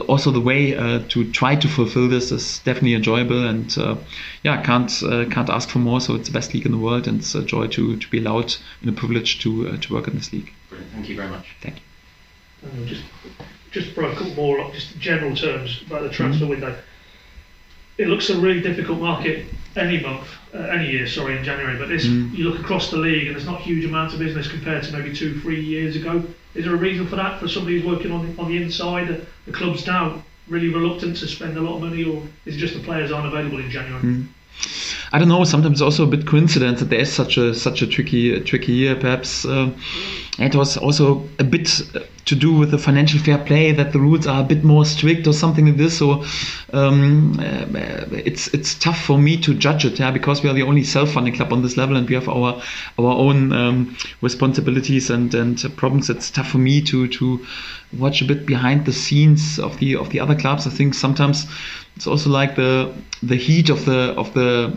also 0.06 0.30
the 0.30 0.40
way 0.40 0.83
to 1.08 1.30
try 1.32 1.54
to 1.54 1.68
fulfill 1.68 2.08
this 2.08 2.30
is 2.32 2.58
definitely 2.60 2.94
enjoyable 2.94 3.46
and 3.46 3.76
uh, 3.78 3.96
yeah 4.42 4.62
can't 4.62 5.02
uh, 5.02 5.24
can't 5.30 5.50
ask 5.50 5.68
for 5.68 5.78
more 5.78 6.00
so 6.00 6.14
it's 6.14 6.28
the 6.28 6.32
best 6.32 6.54
league 6.54 6.66
in 6.66 6.72
the 6.72 6.78
world 6.78 7.06
and 7.06 7.20
it's 7.20 7.34
a 7.34 7.42
joy 7.42 7.66
to, 7.66 7.96
to 7.96 8.08
be 8.08 8.18
allowed 8.18 8.54
and 8.80 8.90
a 8.90 8.92
privilege 8.92 9.40
to 9.40 9.68
uh, 9.68 9.76
to 9.78 9.92
work 9.92 10.08
in 10.08 10.14
this 10.14 10.32
league 10.32 10.52
Brilliant. 10.68 10.92
thank 10.92 11.08
you 11.08 11.16
very 11.16 11.28
much 11.28 11.46
thank 11.60 11.76
you 11.76 12.68
um, 12.68 12.86
just 12.86 13.02
just 13.70 13.90
for 13.92 14.04
a 14.04 14.12
couple 14.14 14.34
more 14.34 14.70
just 14.72 14.98
general 14.98 15.34
terms 15.34 15.82
about 15.86 16.02
the 16.02 16.10
transfer 16.10 16.44
mm-hmm. 16.44 16.50
window 16.50 16.78
it 17.98 18.08
looks 18.08 18.28
a 18.30 18.36
really 18.38 18.60
difficult 18.60 19.00
market 19.00 19.46
any 19.76 20.00
month, 20.00 20.28
uh, 20.54 20.58
any 20.58 20.90
year, 20.90 21.06
sorry, 21.06 21.36
in 21.36 21.44
January. 21.44 21.78
But 21.78 21.88
this, 21.88 22.06
mm. 22.06 22.36
you 22.36 22.48
look 22.48 22.60
across 22.60 22.90
the 22.90 22.96
league, 22.96 23.26
and 23.26 23.36
there's 23.36 23.46
not 23.46 23.60
huge 23.60 23.84
amounts 23.84 24.14
of 24.14 24.20
business 24.20 24.48
compared 24.48 24.84
to 24.84 24.92
maybe 24.92 25.14
two, 25.14 25.40
three 25.40 25.60
years 25.60 25.96
ago. 25.96 26.24
Is 26.54 26.64
there 26.64 26.74
a 26.74 26.78
reason 26.78 27.06
for 27.06 27.16
that? 27.16 27.40
For 27.40 27.48
somebody 27.48 27.80
who's 27.80 27.86
working 27.86 28.12
on 28.12 28.34
the, 28.34 28.40
on 28.40 28.48
the 28.48 28.62
inside, 28.62 29.26
the 29.46 29.52
clubs 29.52 29.86
now 29.86 30.22
really 30.48 30.68
reluctant 30.68 31.16
to 31.18 31.26
spend 31.26 31.56
a 31.56 31.60
lot 31.60 31.76
of 31.76 31.82
money, 31.82 32.04
or 32.04 32.22
is 32.44 32.56
it 32.56 32.58
just 32.58 32.74
the 32.74 32.80
players 32.80 33.10
aren't 33.10 33.26
available 33.26 33.58
in 33.58 33.70
January? 33.70 34.02
Mm. 34.02 34.26
I 35.12 35.18
don't 35.18 35.28
know. 35.28 35.44
Sometimes 35.44 35.82
also 35.82 36.04
a 36.04 36.06
bit 36.06 36.26
coincidence 36.26 36.80
that 36.80 36.90
there 36.90 37.00
is 37.00 37.12
such 37.12 37.36
a 37.36 37.54
such 37.54 37.82
a 37.82 37.86
tricky 37.86 38.40
tricky 38.40 38.72
year. 38.72 38.96
Perhaps 38.96 39.44
uh, 39.44 39.70
it 40.38 40.54
was 40.54 40.76
also 40.76 41.28
a 41.38 41.44
bit 41.44 41.80
uh, 41.94 42.00
to 42.24 42.34
do 42.34 42.52
with 42.54 42.70
the 42.70 42.78
financial 42.78 43.20
fair 43.20 43.38
play 43.38 43.70
that 43.72 43.92
the 43.92 44.00
rules 44.00 44.26
are 44.26 44.40
a 44.40 44.44
bit 44.44 44.64
more 44.64 44.84
strict 44.84 45.26
or 45.26 45.32
something 45.32 45.66
like 45.66 45.76
this. 45.76 45.98
So 45.98 46.24
um, 46.72 47.38
uh, 47.38 48.06
it's 48.10 48.48
it's 48.48 48.74
tough 48.74 49.00
for 49.00 49.18
me 49.18 49.36
to 49.42 49.54
judge 49.54 49.84
it, 49.84 49.98
yeah, 49.98 50.10
because 50.10 50.42
we 50.42 50.48
are 50.48 50.54
the 50.54 50.62
only 50.62 50.84
self-funding 50.84 51.34
club 51.34 51.52
on 51.52 51.62
this 51.62 51.76
level 51.76 51.96
and 51.96 52.08
we 52.08 52.14
have 52.14 52.28
our 52.28 52.60
our 52.98 53.12
own 53.12 53.52
um, 53.52 53.96
responsibilities 54.22 55.10
and 55.10 55.34
and 55.34 55.62
problems. 55.76 56.10
It's 56.10 56.30
tough 56.30 56.48
for 56.48 56.58
me 56.58 56.80
to 56.82 57.08
to 57.08 57.46
watch 57.98 58.22
a 58.22 58.24
bit 58.24 58.46
behind 58.46 58.86
the 58.86 58.92
scenes 58.92 59.58
of 59.58 59.78
the 59.78 59.96
of 59.96 60.10
the 60.10 60.20
other 60.20 60.34
clubs. 60.34 60.66
I 60.66 60.70
think 60.70 60.94
sometimes 60.94 61.46
it's 61.96 62.06
also 62.06 62.30
like 62.30 62.56
the 62.56 62.92
the 63.22 63.36
heat 63.36 63.70
of 63.70 63.84
the 63.84 64.14
of 64.16 64.32
the 64.34 64.76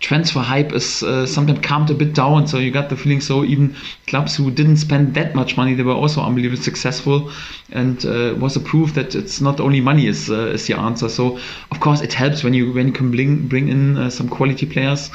transfer 0.00 0.40
hype 0.40 0.72
is 0.72 1.02
uh, 1.02 1.26
sometimes 1.26 1.58
calmed 1.60 1.90
a 1.90 1.94
bit 1.94 2.14
down. 2.14 2.46
So 2.46 2.58
you 2.58 2.70
got 2.70 2.88
the 2.88 2.96
feeling 2.96 3.20
so 3.20 3.44
even 3.44 3.74
clubs 4.06 4.36
who 4.36 4.50
didn't 4.50 4.76
spend 4.76 5.14
that 5.14 5.34
much 5.34 5.56
money, 5.56 5.74
they 5.74 5.82
were 5.82 5.94
also 5.94 6.22
unbelievably 6.22 6.62
successful, 6.62 7.30
and 7.72 8.04
uh, 8.04 8.34
was 8.38 8.56
a 8.56 8.60
proof 8.60 8.94
that 8.94 9.14
it's 9.14 9.40
not 9.40 9.60
only 9.60 9.80
money 9.80 10.06
is 10.06 10.30
uh, 10.30 10.52
is 10.54 10.66
the 10.66 10.74
answer. 10.74 11.08
So 11.08 11.38
of 11.70 11.80
course 11.80 12.00
it 12.00 12.12
helps 12.12 12.44
when 12.44 12.54
you 12.54 12.72
when 12.72 12.86
you 12.86 12.92
can 12.92 13.10
bring 13.10 13.48
bring 13.48 13.68
in 13.68 13.96
uh, 13.96 14.10
some 14.10 14.28
quality 14.28 14.66
players. 14.66 15.10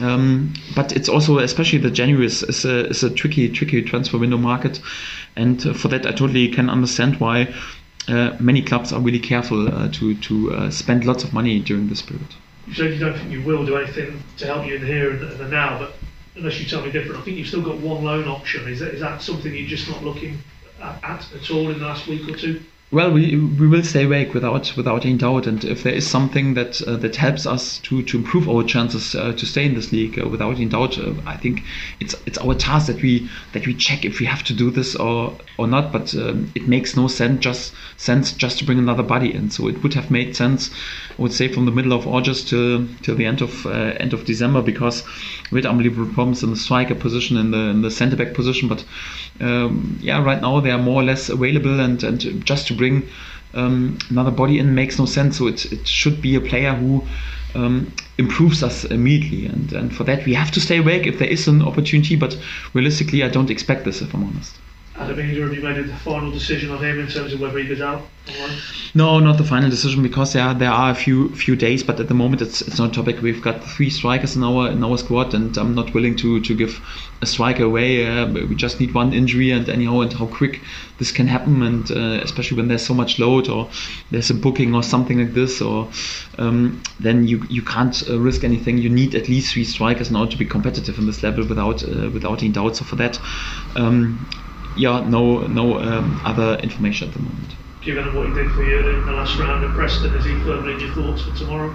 Um, 0.00 0.52
but 0.76 0.92
it's 0.92 1.08
also, 1.08 1.38
especially 1.38 1.80
the 1.80 1.90
January 1.90 2.26
is, 2.26 2.44
is, 2.44 2.64
a, 2.64 2.86
is 2.86 3.02
a 3.02 3.10
tricky, 3.10 3.48
tricky 3.48 3.82
transfer 3.82 4.16
window 4.16 4.38
market, 4.38 4.80
and 5.34 5.66
uh, 5.66 5.74
for 5.74 5.88
that 5.88 6.06
I 6.06 6.12
totally 6.12 6.46
can 6.50 6.70
understand 6.70 7.18
why 7.18 7.52
uh, 8.06 8.36
many 8.38 8.62
clubs 8.62 8.92
are 8.92 9.00
really 9.00 9.18
careful 9.18 9.90
to 9.90 10.14
to 10.14 10.70
spend 10.70 11.04
lots 11.04 11.24
of 11.24 11.32
money 11.32 11.58
during 11.58 11.88
this 11.88 12.02
period 12.02 12.28
you 12.68 12.74
said 12.74 12.92
you 12.92 12.98
don't 12.98 13.16
think 13.16 13.30
you 13.30 13.42
will 13.42 13.64
do 13.64 13.76
anything 13.76 14.22
to 14.36 14.46
help 14.46 14.66
you 14.66 14.74
in 14.74 14.82
the 14.82 14.86
here 14.86 15.10
and 15.10 15.20
the 15.20 15.48
now, 15.48 15.78
but 15.78 15.94
unless 16.36 16.60
you 16.60 16.66
tell 16.66 16.82
me 16.82 16.90
different, 16.90 17.18
I 17.18 17.24
think 17.24 17.38
you've 17.38 17.48
still 17.48 17.62
got 17.62 17.78
one 17.78 18.04
loan 18.04 18.28
option. 18.28 18.68
Is 18.68 18.80
that, 18.80 18.94
is 18.94 19.00
that 19.00 19.22
something 19.22 19.54
you're 19.54 19.66
just 19.66 19.88
not 19.88 20.04
looking 20.04 20.38
at, 20.80 21.02
at, 21.02 21.32
at 21.34 21.50
all 21.50 21.70
in 21.70 21.78
the 21.78 21.86
last 21.86 22.06
week 22.06 22.28
or 22.28 22.36
two? 22.36 22.62
Well, 22.90 23.12
we, 23.12 23.36
we 23.36 23.66
will 23.66 23.82
stay 23.82 24.04
awake 24.04 24.32
without 24.32 24.74
without 24.74 25.04
any 25.04 25.18
doubt, 25.18 25.46
and 25.46 25.62
if 25.62 25.82
there 25.82 25.92
is 25.92 26.06
something 26.06 26.54
that 26.54 26.80
uh, 26.80 26.96
that 26.96 27.16
helps 27.16 27.44
us 27.44 27.80
to, 27.80 28.02
to 28.02 28.16
improve 28.16 28.48
our 28.48 28.62
chances 28.62 29.14
uh, 29.14 29.32
to 29.32 29.44
stay 29.44 29.66
in 29.66 29.74
this 29.74 29.92
league, 29.92 30.18
uh, 30.18 30.26
without 30.26 30.56
any 30.56 30.64
doubt, 30.64 30.98
uh, 30.98 31.12
I 31.26 31.36
think 31.36 31.64
it's 32.00 32.14
it's 32.24 32.38
our 32.38 32.54
task 32.54 32.86
that 32.86 33.02
we 33.02 33.28
that 33.52 33.66
we 33.66 33.74
check 33.74 34.06
if 34.06 34.20
we 34.20 34.24
have 34.24 34.42
to 34.44 34.54
do 34.54 34.70
this 34.70 34.96
or 34.96 35.36
or 35.58 35.66
not. 35.66 35.92
But 35.92 36.14
um, 36.14 36.50
it 36.54 36.66
makes 36.66 36.96
no 36.96 37.08
sense 37.08 37.40
just 37.40 37.74
sense 37.98 38.32
just 38.32 38.58
to 38.60 38.64
bring 38.64 38.78
another 38.78 39.02
body 39.02 39.34
in. 39.34 39.50
So 39.50 39.68
it 39.68 39.82
would 39.82 39.92
have 39.92 40.10
made 40.10 40.34
sense, 40.34 40.70
I 41.10 41.20
would 41.20 41.34
say, 41.34 41.52
from 41.52 41.66
the 41.66 41.72
middle 41.72 41.92
of 41.92 42.06
August 42.06 42.48
till 42.48 42.88
till 43.02 43.16
the 43.16 43.26
end 43.26 43.42
of 43.42 43.66
uh, 43.66 43.96
end 44.00 44.14
of 44.14 44.24
December, 44.24 44.62
because 44.62 45.04
we 45.52 45.58
had 45.58 45.66
unbelievable 45.66 46.10
problems 46.14 46.42
in 46.42 46.48
the 46.48 46.56
striker 46.56 46.94
position, 46.94 47.36
in 47.36 47.50
the 47.50 47.68
in 47.68 47.82
the 47.82 47.90
centre 47.90 48.16
back 48.16 48.32
position. 48.32 48.66
But 48.66 48.82
um, 49.42 49.98
yeah, 50.00 50.24
right 50.24 50.40
now 50.40 50.60
they 50.60 50.70
are 50.70 50.78
more 50.78 51.02
or 51.02 51.04
less 51.04 51.28
available, 51.28 51.80
and 51.80 52.02
and 52.02 52.42
just 52.46 52.66
to 52.68 52.77
bring 52.78 53.06
um, 53.54 53.98
another 54.08 54.30
body 54.30 54.58
in 54.58 54.74
makes 54.74 54.98
no 54.98 55.06
sense. 55.06 55.38
So 55.38 55.46
it, 55.46 55.70
it 55.72 55.86
should 55.86 56.22
be 56.22 56.34
a 56.34 56.40
player 56.40 56.72
who 56.72 57.06
um, 57.54 57.92
improves 58.16 58.62
us 58.62 58.84
immediately. 58.84 59.46
And, 59.46 59.72
and 59.72 59.94
for 59.94 60.04
that, 60.04 60.24
we 60.24 60.34
have 60.34 60.50
to 60.52 60.60
stay 60.60 60.78
awake 60.78 61.06
if 61.06 61.18
there 61.18 61.28
is 61.28 61.48
an 61.48 61.62
opportunity. 61.62 62.16
But 62.16 62.38
realistically, 62.74 63.22
I 63.22 63.28
don't 63.28 63.50
expect 63.50 63.84
this, 63.84 64.00
if 64.00 64.14
I'm 64.14 64.24
honest. 64.24 64.54
Adam 64.98 65.16
Idah, 65.16 65.42
have 65.42 65.54
you 65.54 65.62
made 65.62 65.78
a 65.78 65.96
final 65.98 66.32
decision 66.32 66.70
on 66.70 66.82
him 66.82 66.98
in 66.98 67.06
terms 67.06 67.32
of 67.32 67.40
whether 67.40 67.58
he 67.58 67.68
goes 67.68 67.80
out? 67.80 68.02
No, 68.94 69.20
not 69.20 69.38
the 69.38 69.44
final 69.44 69.70
decision 69.70 70.02
because 70.02 70.32
there 70.32 70.42
are, 70.42 70.54
there 70.54 70.70
are 70.70 70.90
a 70.90 70.94
few 70.94 71.34
few 71.36 71.54
days, 71.54 71.82
but 71.84 72.00
at 72.00 72.08
the 72.08 72.14
moment 72.14 72.42
it's 72.42 72.60
it's 72.62 72.78
not 72.78 72.90
a 72.90 72.92
topic. 72.92 73.22
We've 73.22 73.40
got 73.40 73.62
three 73.62 73.90
strikers 73.90 74.34
in 74.34 74.42
our 74.42 74.70
in 74.70 74.82
our 74.82 74.98
squad, 74.98 75.34
and 75.34 75.56
I'm 75.56 75.74
not 75.74 75.94
willing 75.94 76.16
to 76.16 76.40
to 76.40 76.54
give 76.54 76.80
a 77.22 77.26
striker 77.26 77.62
away. 77.62 78.06
Uh, 78.06 78.26
we 78.26 78.54
just 78.54 78.80
need 78.80 78.92
one 78.92 79.12
injury, 79.12 79.50
and 79.52 79.68
anyhow, 79.68 80.00
and 80.00 80.12
how 80.12 80.26
quick 80.26 80.60
this 80.98 81.12
can 81.12 81.28
happen, 81.28 81.62
and 81.62 81.90
uh, 81.90 82.20
especially 82.24 82.56
when 82.56 82.68
there's 82.68 82.84
so 82.84 82.94
much 82.94 83.18
load 83.18 83.48
or 83.48 83.70
there's 84.10 84.30
a 84.30 84.34
booking 84.34 84.74
or 84.74 84.82
something 84.82 85.20
like 85.20 85.32
this, 85.32 85.62
or 85.62 85.88
um, 86.38 86.82
then 86.98 87.26
you 87.26 87.44
you 87.48 87.62
can't 87.62 88.02
uh, 88.10 88.18
risk 88.18 88.42
anything. 88.42 88.78
You 88.78 88.90
need 88.90 89.14
at 89.14 89.28
least 89.28 89.52
three 89.52 89.64
strikers 89.64 90.12
order 90.12 90.30
to 90.32 90.38
be 90.38 90.44
competitive 90.44 90.98
in 90.98 91.06
this 91.06 91.22
level 91.22 91.46
without 91.46 91.84
uh, 91.84 92.10
without 92.10 92.42
any 92.42 92.50
doubt. 92.50 92.76
So 92.76 92.84
for 92.84 92.96
that. 92.96 93.20
Um, 93.76 94.26
yeah, 94.78 95.00
no, 95.08 95.46
no 95.46 95.80
um, 95.80 96.20
other 96.24 96.54
information 96.62 97.08
at 97.08 97.14
the 97.14 97.20
moment 97.20 97.54
given 97.80 98.14
what 98.14 98.26
he 98.26 98.34
did 98.34 98.52
for 98.52 98.62
you 98.62 98.78
in 98.86 99.06
the 99.06 99.12
last 99.12 99.38
round 99.38 99.64
at 99.64 99.74
Preston, 99.74 100.12
is 100.14 100.24
he 100.24 100.38
firmly 100.40 100.74
in 100.74 100.80
your 100.80 100.92
thoughts 100.94 101.22
for 101.22 101.34
tomorrow? 101.38 101.74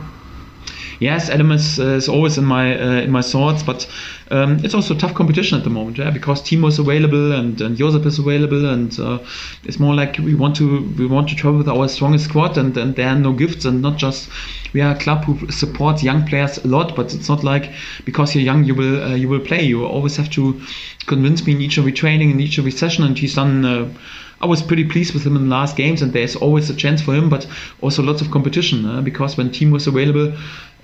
Yes, 1.04 1.30
Adam 1.30 1.52
is, 1.52 1.80
uh, 1.80 1.98
is 2.00 2.08
always 2.08 2.38
in 2.38 2.46
my 2.46 2.66
uh, 2.80 3.02
in 3.06 3.12
my 3.12 3.22
thoughts, 3.22 3.62
but 3.62 3.80
um, 4.32 4.52
it's 4.64 4.74
also 4.74 4.96
tough 4.96 5.14
competition 5.14 5.58
at 5.58 5.64
the 5.64 5.70
moment, 5.70 5.98
yeah, 5.98 6.12
because 6.12 6.42
Teemu 6.42 6.68
is 6.70 6.80
available 6.80 7.34
and, 7.40 7.60
and 7.60 7.76
Josip 7.76 8.06
is 8.06 8.20
available, 8.20 8.64
and 8.76 8.98
uh, 9.00 9.20
it's 9.64 9.80
more 9.80 9.96
like 10.02 10.18
we 10.20 10.34
want 10.34 10.56
to 10.56 10.66
we 10.98 11.06
want 11.06 11.28
to 11.30 11.36
travel 11.36 11.58
with 11.58 11.68
our 11.68 11.90
strongest 11.90 12.26
squad, 12.30 12.58
and, 12.58 12.78
and 12.78 12.96
there 12.96 13.10
are 13.10 13.20
no 13.20 13.34
gifts, 13.34 13.66
and 13.66 13.82
not 13.82 13.98
just 13.98 14.30
we 14.74 14.82
are 14.82 14.96
a 14.96 15.00
club 15.00 15.26
who 15.26 15.52
supports 15.52 16.04
young 16.04 16.26
players 16.26 16.58
a 16.64 16.68
lot, 16.68 16.96
but 16.96 17.14
it's 17.14 17.28
not 17.28 17.44
like 17.44 17.72
because 18.06 18.34
you're 18.34 18.44
young 18.44 18.64
you 18.64 18.76
will 18.76 19.04
uh, 19.04 19.16
you 19.16 19.28
will 19.28 19.42
play. 19.42 19.62
You 19.62 19.86
always 19.86 20.16
have 20.18 20.30
to 20.32 20.62
convince 21.06 21.46
me 21.46 21.52
in 21.56 21.62
each 21.62 21.78
of 21.78 21.84
every 21.84 21.92
training, 21.94 22.32
in 22.32 22.40
each 22.40 22.58
of 22.58 22.64
every 22.64 22.72
session, 22.72 23.04
and 23.04 23.18
he's 23.18 23.36
done 23.36 23.66
uh, 23.66 23.90
I 24.44 24.46
was 24.46 24.62
pretty 24.62 24.84
pleased 24.84 25.14
with 25.14 25.26
him 25.26 25.38
in 25.38 25.44
the 25.44 25.56
last 25.56 25.78
games, 25.78 26.02
and 26.02 26.12
there's 26.12 26.36
always 26.36 26.70
a 26.70 26.76
chance 26.76 27.02
for 27.02 27.16
him, 27.16 27.30
but 27.30 27.48
also 27.80 28.04
lots 28.04 28.22
of 28.22 28.30
competition 28.30 28.86
uh, 28.86 29.02
because 29.02 29.38
when 29.38 29.52
team 29.52 29.72
was 29.72 29.88
available 29.88 30.34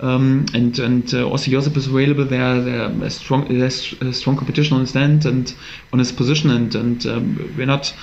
um, 0.00 0.46
and 0.54 0.78
and 0.78 1.12
uh, 1.12 1.28
also 1.28 1.50
Josip 1.50 1.76
is 1.76 1.86
available, 1.86 2.24
there 2.24 2.58
there's 2.88 3.16
strong 3.16 3.46
there's 3.58 3.94
strong 4.16 4.36
competition 4.36 4.76
on 4.76 4.80
his 4.80 4.96
end 4.96 5.26
and 5.26 5.54
on 5.92 5.98
his 5.98 6.10
position, 6.10 6.50
and 6.50 6.74
and 6.74 7.06
um, 7.06 7.54
we're 7.56 7.66
not 7.66 7.94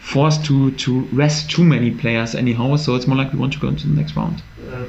forced 0.00 0.44
to 0.44 0.70
to 0.72 1.00
rest 1.12 1.50
too 1.50 1.64
many 1.64 1.90
players 1.90 2.34
anyhow. 2.34 2.76
So 2.76 2.94
it's 2.94 3.06
more 3.06 3.16
like 3.16 3.32
we 3.32 3.38
want 3.38 3.54
to 3.54 3.58
go 3.58 3.68
into 3.68 3.86
the 3.88 3.94
next 3.94 4.16
round. 4.16 4.42
Uh, 4.70 4.84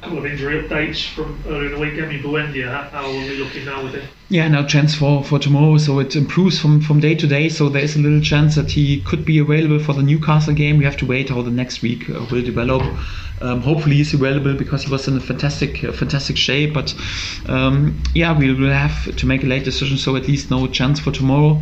couple 0.00 0.18
of 0.18 0.26
injury 0.26 0.62
updates 0.62 1.06
from 1.08 1.42
earlier 1.46 1.66
in 1.66 1.72
the 1.72 1.78
week. 1.78 1.94
Emi 1.94 2.22
Buendia, 2.22 2.90
how, 2.90 3.04
are 3.04 3.10
we 3.10 3.36
looking 3.36 3.64
now 3.64 3.82
with 3.82 3.94
him? 3.94 4.08
Yeah, 4.28 4.48
now 4.48 4.66
chance 4.66 4.94
for, 4.94 5.22
for 5.22 5.38
tomorrow, 5.38 5.76
so 5.78 5.98
it 5.98 6.16
improves 6.16 6.58
from, 6.58 6.80
from 6.80 7.00
day 7.00 7.14
to 7.14 7.26
day. 7.26 7.48
So 7.48 7.68
there 7.68 7.82
is 7.82 7.96
a 7.96 7.98
little 7.98 8.20
chance 8.20 8.54
that 8.54 8.70
he 8.70 9.00
could 9.02 9.24
be 9.24 9.38
available 9.38 9.78
for 9.78 9.92
the 9.92 10.02
Newcastle 10.02 10.54
game. 10.54 10.78
We 10.78 10.84
have 10.84 10.96
to 10.98 11.06
wait 11.06 11.28
how 11.28 11.42
the 11.42 11.50
next 11.50 11.82
week 11.82 12.08
uh, 12.08 12.24
will 12.30 12.42
develop. 12.42 12.82
Um, 13.40 13.60
hopefully 13.60 13.96
he's 13.96 14.14
available 14.14 14.54
because 14.54 14.84
he 14.84 14.90
was 14.90 15.08
in 15.08 15.16
a 15.16 15.20
fantastic 15.20 15.82
uh, 15.82 15.92
fantastic 15.92 16.36
shape. 16.36 16.72
But 16.72 16.94
um, 17.46 18.00
yeah, 18.14 18.36
we 18.36 18.54
will 18.54 18.70
have 18.70 19.16
to 19.16 19.26
make 19.26 19.42
a 19.42 19.46
late 19.46 19.64
decision. 19.64 19.98
So 19.98 20.16
at 20.16 20.28
least 20.28 20.50
no 20.50 20.66
chance 20.68 21.00
for 21.00 21.10
tomorrow. 21.10 21.60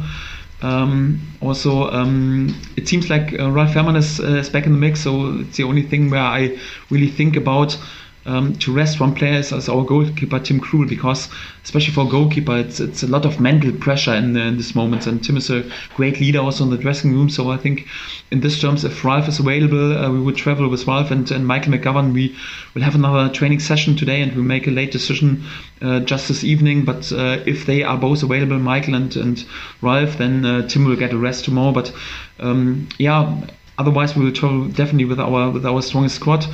Um, 0.62 1.20
also, 1.40 1.90
um, 1.90 2.54
it 2.76 2.86
seems 2.86 3.08
like 3.08 3.32
uh, 3.38 3.50
Ralf 3.50 3.72
Fährmann 3.72 3.96
is, 3.96 4.20
uh, 4.20 4.36
is, 4.36 4.50
back 4.50 4.66
in 4.66 4.72
the 4.72 4.78
mix, 4.78 5.00
so 5.00 5.38
it's 5.40 5.56
the 5.56 5.62
only 5.64 5.82
thing 5.82 6.10
where 6.10 6.20
I 6.20 6.58
really 6.90 7.08
think 7.08 7.36
about 7.36 7.78
um, 8.26 8.54
to 8.56 8.72
rest 8.72 9.00
one 9.00 9.14
player 9.14 9.34
as, 9.34 9.68
our 9.68 9.84
goalkeeper 9.84 10.38
Tim 10.38 10.60
Krul 10.60 10.88
because 10.88 11.28
especially 11.64 11.92
for 11.94 12.08
goalkeeper 12.08 12.56
it's 12.58 12.80
it's 12.80 13.02
a 13.02 13.06
lot 13.06 13.24
of 13.24 13.40
mental 13.40 13.72
pressure 13.72 14.14
in, 14.14 14.36
in 14.36 14.56
this 14.56 14.74
moment. 14.74 15.06
And 15.06 15.22
Tim 15.22 15.36
is 15.36 15.50
a 15.50 15.64
great 15.94 16.20
leader 16.20 16.40
also 16.40 16.64
in 16.64 16.70
the 16.70 16.76
dressing 16.76 17.12
room. 17.12 17.30
So 17.30 17.50
I 17.50 17.56
think 17.56 17.86
in 18.30 18.40
this 18.40 18.60
terms 18.60 18.84
if 18.84 19.04
Ralf 19.04 19.28
is 19.28 19.38
available 19.38 19.96
uh, 19.96 20.10
we 20.10 20.20
would 20.20 20.36
travel 20.36 20.68
with 20.68 20.86
Ralf 20.86 21.10
and, 21.10 21.30
and 21.30 21.46
Michael 21.46 21.72
McGovern. 21.72 22.12
We 22.12 22.36
will 22.74 22.82
have 22.82 22.94
another 22.94 23.32
training 23.32 23.60
session 23.60 23.96
today 23.96 24.20
and 24.20 24.34
we'll 24.34 24.44
make 24.44 24.66
a 24.66 24.70
late 24.70 24.92
decision 24.92 25.44
uh, 25.80 26.00
just 26.00 26.28
this 26.28 26.44
evening. 26.44 26.84
But 26.84 27.10
uh, 27.12 27.42
if 27.46 27.66
they 27.66 27.82
are 27.82 27.96
both 27.96 28.22
available 28.22 28.58
Michael 28.58 28.94
and, 28.94 29.14
and 29.16 29.44
Ralf 29.80 30.18
then 30.18 30.44
uh, 30.44 30.68
Tim 30.68 30.84
will 30.84 30.96
get 30.96 31.12
a 31.12 31.18
rest 31.18 31.44
tomorrow. 31.44 31.72
But 31.72 31.92
um, 32.38 32.88
yeah 32.98 33.40
otherwise 33.78 34.14
we 34.14 34.24
will 34.24 34.32
travel 34.32 34.66
definitely 34.66 35.06
with 35.06 35.18
our 35.18 35.50
with 35.50 35.64
our 35.64 35.80
strongest 35.80 36.16
squad 36.16 36.44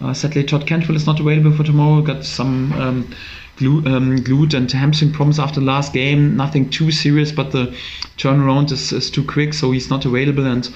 uh, 0.00 0.12
sadly, 0.12 0.44
Todd 0.44 0.66
Cantwell 0.66 0.96
is 0.96 1.06
not 1.06 1.20
available 1.20 1.52
for 1.52 1.64
tomorrow. 1.64 2.02
Got 2.02 2.24
some 2.24 2.72
um, 2.72 3.14
um, 3.58 4.18
glute 4.18 4.54
and 4.54 4.70
hamstring 4.70 5.12
problems 5.12 5.38
after 5.38 5.60
the 5.60 5.66
last 5.66 5.92
game. 5.92 6.36
Nothing 6.36 6.68
too 6.68 6.90
serious, 6.90 7.32
but 7.32 7.52
the 7.52 7.74
turnaround 8.18 8.70
is, 8.72 8.92
is 8.92 9.10
too 9.10 9.24
quick, 9.24 9.54
so 9.54 9.70
he's 9.70 9.88
not 9.88 10.04
available. 10.04 10.46
And 10.46 10.68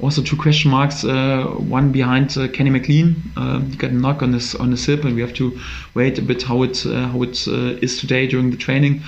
also 0.00 0.22
two 0.22 0.36
question 0.36 0.70
marks. 0.70 1.04
Uh, 1.04 1.44
one 1.58 1.92
behind 1.92 2.36
uh, 2.38 2.48
Kenny 2.48 2.70
McLean. 2.70 3.16
Uh, 3.36 3.60
he 3.60 3.76
got 3.76 3.90
a 3.90 3.94
knock 3.94 4.22
on 4.22 4.32
his 4.32 4.54
on 4.54 4.70
his 4.70 4.86
hip, 4.86 5.04
and 5.04 5.14
we 5.14 5.20
have 5.20 5.34
to 5.34 5.58
wait 5.94 6.18
a 6.18 6.22
bit 6.22 6.42
how 6.42 6.62
it 6.62 6.86
uh, 6.86 7.08
how 7.08 7.22
it 7.22 7.46
uh, 7.46 7.78
is 7.82 8.00
today 8.00 8.26
during 8.26 8.50
the 8.50 8.56
training. 8.56 9.02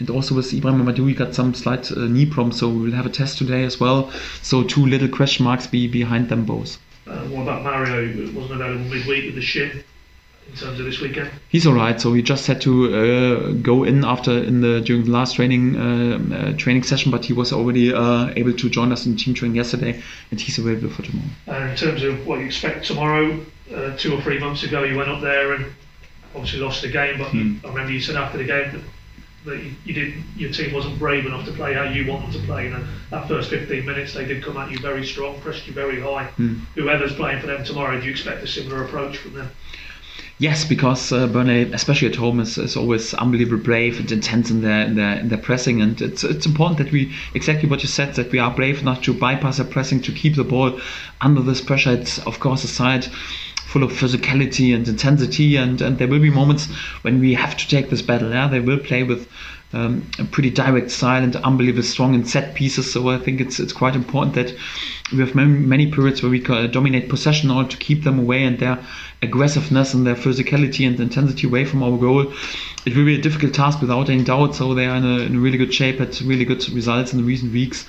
And 0.00 0.10
also 0.10 0.34
with 0.34 0.52
Ibrahim 0.52 0.84
Amadou, 0.84 1.06
he 1.06 1.14
got 1.14 1.36
some 1.36 1.54
slight 1.54 1.92
uh, 1.92 2.06
knee 2.06 2.26
problems, 2.26 2.58
so 2.58 2.68
we 2.68 2.82
will 2.82 2.96
have 2.96 3.06
a 3.06 3.10
test 3.10 3.38
today 3.38 3.62
as 3.62 3.78
well. 3.78 4.10
So 4.42 4.64
two 4.64 4.84
little 4.84 5.08
question 5.08 5.44
marks 5.44 5.68
be 5.68 5.86
behind 5.86 6.28
them 6.30 6.44
both. 6.44 6.78
Uh, 7.06 7.18
what 7.28 7.42
about 7.42 7.62
Mario? 7.62 8.32
wasn't 8.32 8.60
available 8.60 8.84
midweek 8.84 9.26
with 9.26 9.34
the 9.34 9.42
shin 9.42 9.84
in 10.48 10.56
terms 10.56 10.78
of 10.78 10.86
this 10.86 11.00
weekend. 11.00 11.30
He's 11.48 11.66
all 11.66 11.74
right. 11.74 12.00
So 12.00 12.12
he 12.12 12.22
just 12.22 12.46
had 12.46 12.60
to 12.62 12.94
uh, 12.94 13.52
go 13.62 13.84
in 13.84 14.04
after 14.04 14.32
in 14.32 14.60
the 14.60 14.80
during 14.80 15.04
the 15.04 15.10
last 15.10 15.36
training 15.36 15.76
uh, 15.76 16.18
uh, 16.34 16.56
training 16.56 16.82
session, 16.82 17.10
but 17.10 17.24
he 17.24 17.32
was 17.32 17.52
already 17.52 17.92
uh, 17.92 18.32
able 18.36 18.52
to 18.52 18.70
join 18.70 18.92
us 18.92 19.06
in 19.06 19.16
team 19.16 19.34
training 19.34 19.56
yesterday, 19.56 20.02
and 20.30 20.40
he's 20.40 20.58
available 20.58 20.90
for 20.90 21.02
tomorrow. 21.02 21.28
And 21.46 21.70
in 21.70 21.76
terms 21.76 22.02
of 22.02 22.26
what 22.26 22.40
you 22.40 22.46
expect 22.46 22.86
tomorrow, 22.86 23.44
uh, 23.74 23.96
two 23.96 24.14
or 24.14 24.20
three 24.22 24.38
months 24.38 24.62
ago 24.62 24.84
you 24.84 24.96
went 24.96 25.08
up 25.08 25.20
there 25.20 25.54
and 25.54 25.66
obviously 26.34 26.60
lost 26.60 26.82
the 26.82 26.88
game, 26.88 27.18
but 27.18 27.28
hmm. 27.28 27.56
I 27.64 27.68
remember 27.68 27.92
you 27.92 28.00
said 28.00 28.16
after 28.16 28.38
the 28.38 28.44
game 28.44 28.72
that 28.72 28.80
that 29.44 29.62
you, 29.62 29.72
you 29.84 29.94
did 29.94 30.14
your 30.36 30.52
team 30.52 30.72
wasn't 30.72 30.98
brave 30.98 31.26
enough 31.26 31.44
to 31.46 31.52
play 31.52 31.74
how 31.74 31.84
you 31.84 32.06
want 32.06 32.22
them 32.22 32.40
to 32.40 32.46
play. 32.46 32.66
And 32.66 32.86
that 33.10 33.28
first 33.28 33.50
15 33.50 33.84
minutes, 33.84 34.14
they 34.14 34.24
did 34.24 34.42
come 34.42 34.56
at 34.56 34.70
you 34.70 34.78
very 34.78 35.04
strong, 35.04 35.40
pressed 35.40 35.66
you 35.66 35.72
very 35.72 36.00
high. 36.00 36.30
Mm. 36.38 36.60
Whoever's 36.74 37.14
playing 37.14 37.40
for 37.40 37.46
them 37.46 37.64
tomorrow, 37.64 37.98
do 37.98 38.06
you 38.06 38.12
expect 38.12 38.42
a 38.42 38.46
similar 38.46 38.84
approach 38.84 39.18
from 39.18 39.34
them? 39.34 39.50
Yes, 40.38 40.64
because 40.64 41.12
uh, 41.12 41.28
Burnley, 41.28 41.72
especially 41.72 42.08
at 42.08 42.16
home, 42.16 42.40
is, 42.40 42.58
is 42.58 42.76
always 42.76 43.14
unbelievably 43.14 43.62
brave 43.62 44.00
and 44.00 44.10
intense 44.10 44.50
in 44.50 44.62
their, 44.62 44.84
in 44.84 44.96
their 44.96 45.20
in 45.20 45.28
their 45.28 45.38
pressing, 45.38 45.80
and 45.80 46.00
it's 46.02 46.24
it's 46.24 46.44
important 46.44 46.78
that 46.78 46.90
we 46.90 47.14
exactly 47.34 47.68
what 47.68 47.82
you 47.84 47.88
said 47.88 48.14
that 48.14 48.32
we 48.32 48.40
are 48.40 48.50
brave 48.50 48.80
enough 48.80 49.00
to 49.02 49.14
bypass 49.14 49.58
the 49.58 49.64
pressing 49.64 50.02
to 50.02 50.12
keep 50.12 50.34
the 50.34 50.42
ball 50.42 50.80
under 51.20 51.40
this 51.40 51.60
pressure. 51.60 51.92
It's 51.92 52.18
of 52.26 52.40
course 52.40 52.64
a 52.64 52.68
side 52.68 53.06
full 53.74 53.82
of 53.82 53.90
physicality 53.90 54.72
and 54.72 54.86
intensity, 54.86 55.56
and, 55.56 55.80
and 55.80 55.98
there 55.98 56.06
will 56.06 56.20
be 56.20 56.30
moments 56.30 56.68
when 57.02 57.18
we 57.18 57.34
have 57.34 57.56
to 57.56 57.66
take 57.66 57.90
this 57.90 58.02
battle. 58.02 58.30
Yeah, 58.30 58.46
they 58.46 58.60
will 58.60 58.78
play 58.78 59.02
with 59.02 59.28
um, 59.72 60.08
a 60.20 60.24
pretty 60.24 60.50
direct 60.50 60.92
style 60.92 61.24
and 61.24 61.34
unbelievably 61.34 61.82
strong 61.82 62.14
in 62.14 62.24
set 62.24 62.54
pieces. 62.54 62.92
So 62.92 63.08
I 63.08 63.18
think 63.18 63.40
it's 63.40 63.58
it's 63.58 63.72
quite 63.72 63.96
important 63.96 64.36
that 64.36 64.54
we 65.12 65.18
have 65.18 65.34
many, 65.34 65.50
many 65.50 65.92
periods 65.92 66.22
where 66.22 66.30
we 66.30 66.40
dominate 66.40 67.10
possession 67.10 67.50
in 67.50 67.56
order 67.56 67.68
to 67.68 67.76
keep 67.76 68.04
them 68.04 68.18
away 68.18 68.42
and 68.44 68.58
their 68.58 68.82
aggressiveness 69.20 69.92
and 69.92 70.06
their 70.06 70.14
physicality 70.14 70.86
and 70.86 70.98
intensity 70.98 71.46
away 71.46 71.66
from 71.66 71.82
our 71.82 71.98
goal. 71.98 72.32
It 72.86 72.96
will 72.96 73.04
be 73.04 73.18
a 73.18 73.20
difficult 73.20 73.52
task 73.52 73.82
without 73.82 74.08
any 74.08 74.24
doubt. 74.24 74.54
So 74.54 74.74
they 74.74 74.86
are 74.86 74.96
in 74.96 75.04
a, 75.04 75.18
in 75.20 75.36
a 75.36 75.38
really 75.38 75.58
good 75.58 75.74
shape, 75.74 75.98
had 75.98 76.18
really 76.22 76.46
good 76.46 76.66
results 76.70 77.12
in 77.12 77.18
the 77.18 77.24
recent 77.24 77.52
weeks, 77.52 77.86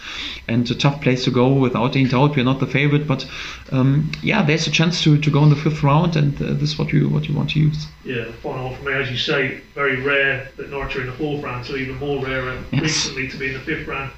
and 0.49 0.69
a 0.69 0.75
tough 0.75 1.01
place 1.01 1.23
to 1.23 1.31
go 1.31 1.53
without 1.53 1.95
any 1.95 2.09
doubt. 2.09 2.35
We're 2.35 2.43
not 2.43 2.59
the 2.59 2.67
favorite, 2.67 3.07
but 3.07 3.25
um, 3.71 4.11
yeah, 4.21 4.43
there's 4.43 4.67
a 4.67 4.71
chance 4.71 5.01
to, 5.03 5.17
to 5.17 5.31
go 5.31 5.41
in 5.43 5.49
the 5.49 5.55
fifth 5.55 5.83
round, 5.83 6.17
and 6.17 6.35
uh, 6.41 6.53
this 6.53 6.71
is 6.73 6.77
what 6.77 6.91
you 6.91 7.07
what 7.09 7.29
you 7.29 7.35
want 7.35 7.51
to 7.51 7.59
use. 7.59 7.87
Yeah, 8.03 8.29
final 8.43 8.75
for 8.75 8.83
me, 8.83 8.93
as 8.93 9.09
you 9.09 9.17
say, 9.17 9.61
very 9.73 10.01
rare 10.01 10.49
that 10.57 10.69
Norwich 10.69 10.97
are 10.97 11.01
in 11.01 11.07
the 11.07 11.13
fourth 11.13 11.43
round, 11.43 11.65
so 11.65 11.75
even 11.77 11.95
more 11.95 12.23
rare 12.23 12.53
yes. 12.71 12.81
recently 12.81 13.29
to 13.29 13.37
be 13.37 13.47
in 13.47 13.53
the 13.53 13.59
fifth 13.61 13.87
round. 13.87 14.11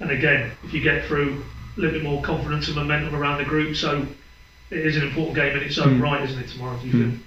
And 0.00 0.10
again, 0.10 0.52
if 0.64 0.74
you 0.74 0.82
get 0.82 1.06
through 1.06 1.42
a 1.76 1.80
little 1.80 1.98
bit 1.98 2.02
more 2.02 2.22
confidence 2.22 2.66
and 2.68 2.76
momentum 2.76 3.14
around 3.14 3.38
the 3.38 3.44
group. 3.44 3.76
So 3.76 4.06
it 4.70 4.78
is 4.78 4.96
an 4.96 5.02
important 5.02 5.36
game 5.36 5.56
in 5.56 5.62
its 5.62 5.78
own 5.78 5.98
mm. 5.98 6.02
right, 6.02 6.22
isn't 6.22 6.42
it, 6.42 6.48
tomorrow? 6.48 6.78
Do 6.78 6.88
you 6.88 6.94
mm. 6.94 7.18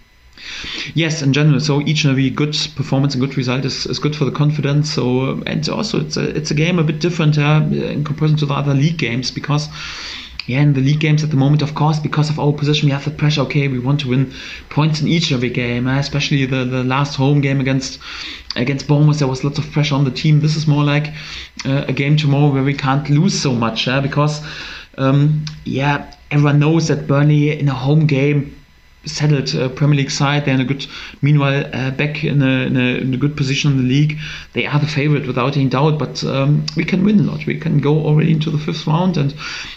Yes, 0.94 1.22
in 1.22 1.34
general. 1.34 1.60
So 1.60 1.82
each 1.82 2.04
and 2.04 2.12
every 2.12 2.30
good 2.30 2.56
performance 2.76 3.14
and 3.14 3.22
good 3.22 3.36
result 3.36 3.66
is, 3.66 3.86
is 3.86 4.00
good 4.00 4.16
for 4.16 4.26
the 4.26 4.32
confidence. 4.32 4.94
So 4.94 5.42
and 5.46 5.68
also 5.68 6.00
it's 6.00 6.18
a 6.18 6.36
it's 6.36 6.52
a 6.52 6.54
game 6.54 6.80
a 6.80 6.84
bit 6.84 7.00
different 7.00 7.38
uh, 7.38 7.62
in 7.70 8.04
comparison 8.04 8.38
to 8.40 8.46
the 8.46 8.54
other 8.54 8.74
league 8.74 8.98
games 8.98 9.32
because 9.32 9.68
yeah, 10.50 10.62
in 10.62 10.74
the 10.74 10.82
league 10.82 11.00
games 11.00 11.24
at 11.24 11.30
the 11.30 11.36
moment, 11.38 11.62
of 11.62 11.76
course, 11.76 12.00
because 12.00 12.32
of 12.32 12.40
our 12.40 12.52
position, 12.52 12.88
we 12.88 12.92
have 12.92 13.06
the 13.06 13.12
pressure. 13.12 13.42
Okay, 13.42 13.68
we 13.68 13.78
want 13.78 14.00
to 14.00 14.10
win 14.10 14.34
points 14.72 15.00
in 15.00 15.08
each 15.08 15.32
every 15.32 15.52
game, 15.52 15.86
uh, 15.86 16.00
especially 16.00 16.44
the, 16.48 16.66
the 16.66 16.84
last 16.84 17.16
home 17.16 17.40
game 17.40 17.60
against 17.62 18.00
against 18.56 18.88
Bournemouth. 18.88 19.20
There 19.20 19.28
was 19.28 19.44
lots 19.44 19.60
of 19.60 19.72
pressure 19.72 19.94
on 19.94 20.06
the 20.06 20.12
team. 20.12 20.40
This 20.40 20.56
is 20.56 20.66
more 20.66 20.84
like 20.84 21.14
uh, 21.66 21.86
a 21.88 21.94
game 21.94 22.18
tomorrow 22.18 22.52
where 22.52 22.64
we 22.64 22.74
can't 22.74 23.08
lose 23.12 23.40
so 23.40 23.54
much 23.54 23.88
uh, 23.88 24.02
because, 24.02 24.42
um, 24.98 25.46
yeah, 25.66 26.12
everyone 26.32 26.58
knows 26.58 26.88
that 26.88 27.06
Burnley 27.06 27.60
in 27.60 27.70
a 27.70 27.76
home 27.76 28.08
game 28.08 28.59
settled 29.06 29.56
uh, 29.56 29.70
Premier 29.70 29.98
League 29.98 30.12
side. 30.12 30.46
They're 30.46 30.56
in 30.56 30.62
a 30.62 30.66
good, 30.66 30.86
meanwhile, 31.22 31.66
uh, 31.74 31.92
back 31.92 32.24
in 32.24 32.42
a, 32.42 32.66
in 32.66 32.78
a, 32.78 32.98
in, 32.98 33.14
a, 33.14 33.18
good 33.18 33.38
position 33.38 33.72
in 33.72 33.78
the 33.78 33.84
league. 33.84 34.18
They 34.54 34.66
are 34.66 34.80
the 34.80 34.88
favorite 34.88 35.26
without 35.26 35.56
any 35.56 35.70
doubt, 35.70 35.98
but 35.98 36.24
um, 36.24 36.66
we 36.76 36.84
can 36.84 37.04
win 37.04 37.20
a 37.20 37.24
lot. 37.24 37.46
We 37.46 37.58
can 37.60 37.80
go 37.80 38.06
already 38.06 38.32
into 38.32 38.52
the 38.52 38.58
fifth 38.58 38.86
round. 38.88 39.18
And 39.18 39.34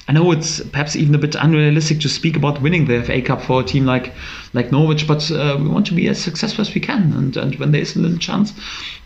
I 0.09 0.13
know 0.13 0.31
it's 0.33 0.61
perhaps 0.61 0.97
even 0.97 1.15
a 1.15 1.19
bit 1.19 1.35
unrealistic 1.35 2.01
to 2.01 2.09
speak 2.09 2.37
about 2.37 2.61
winning 2.61 2.87
the 2.87 3.03
FA 3.03 3.23
Cup 3.23 3.43
for 3.43 3.61
a 3.61 3.65
team 3.65 3.87
like 3.87 4.13
like 4.55 4.71
Norwich, 4.71 5.07
but 5.07 5.31
uh, 5.31 5.57
we 5.59 5.69
want 5.69 5.87
to 5.87 5.95
be 5.95 6.09
as 6.09 6.21
successful 6.21 6.61
as 6.61 6.75
we 6.75 6.81
can. 6.81 7.13
And, 7.15 7.37
and 7.37 7.55
when 7.57 7.73
there 7.73 7.81
is 7.81 7.97
a 7.97 8.01
little 8.01 8.19
chance, 8.19 8.53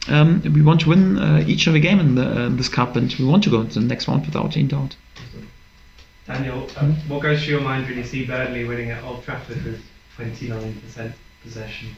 um, 0.08 0.42
we 0.42 0.60
want 0.60 0.80
to 0.80 0.88
win 0.88 1.18
uh, 1.18 1.44
each 1.46 1.66
and 1.66 1.76
every 1.76 1.80
game 1.80 2.00
in, 2.00 2.16
the, 2.16 2.52
this 2.56 2.68
cup, 2.68 2.96
and 2.96 3.14
we 3.16 3.24
want 3.24 3.44
to 3.44 3.50
go 3.50 3.60
into 3.60 3.78
the 3.78 3.86
next 3.86 4.08
round 4.08 4.26
without 4.26 4.56
any 4.56 4.66
doubt. 4.66 4.96
Daniel, 6.26 6.68
uh, 6.76 6.86
what 7.06 7.22
goes 7.22 7.44
through 7.44 7.54
your 7.54 7.62
mind 7.62 7.86
when 7.86 7.98
you 7.98 8.04
see 8.04 8.26
Burnley 8.26 8.64
winning 8.64 8.90
at 8.90 9.04
Old 9.04 9.22
Trafford 9.22 9.80
29% 10.18 11.12
possession? 11.42 11.96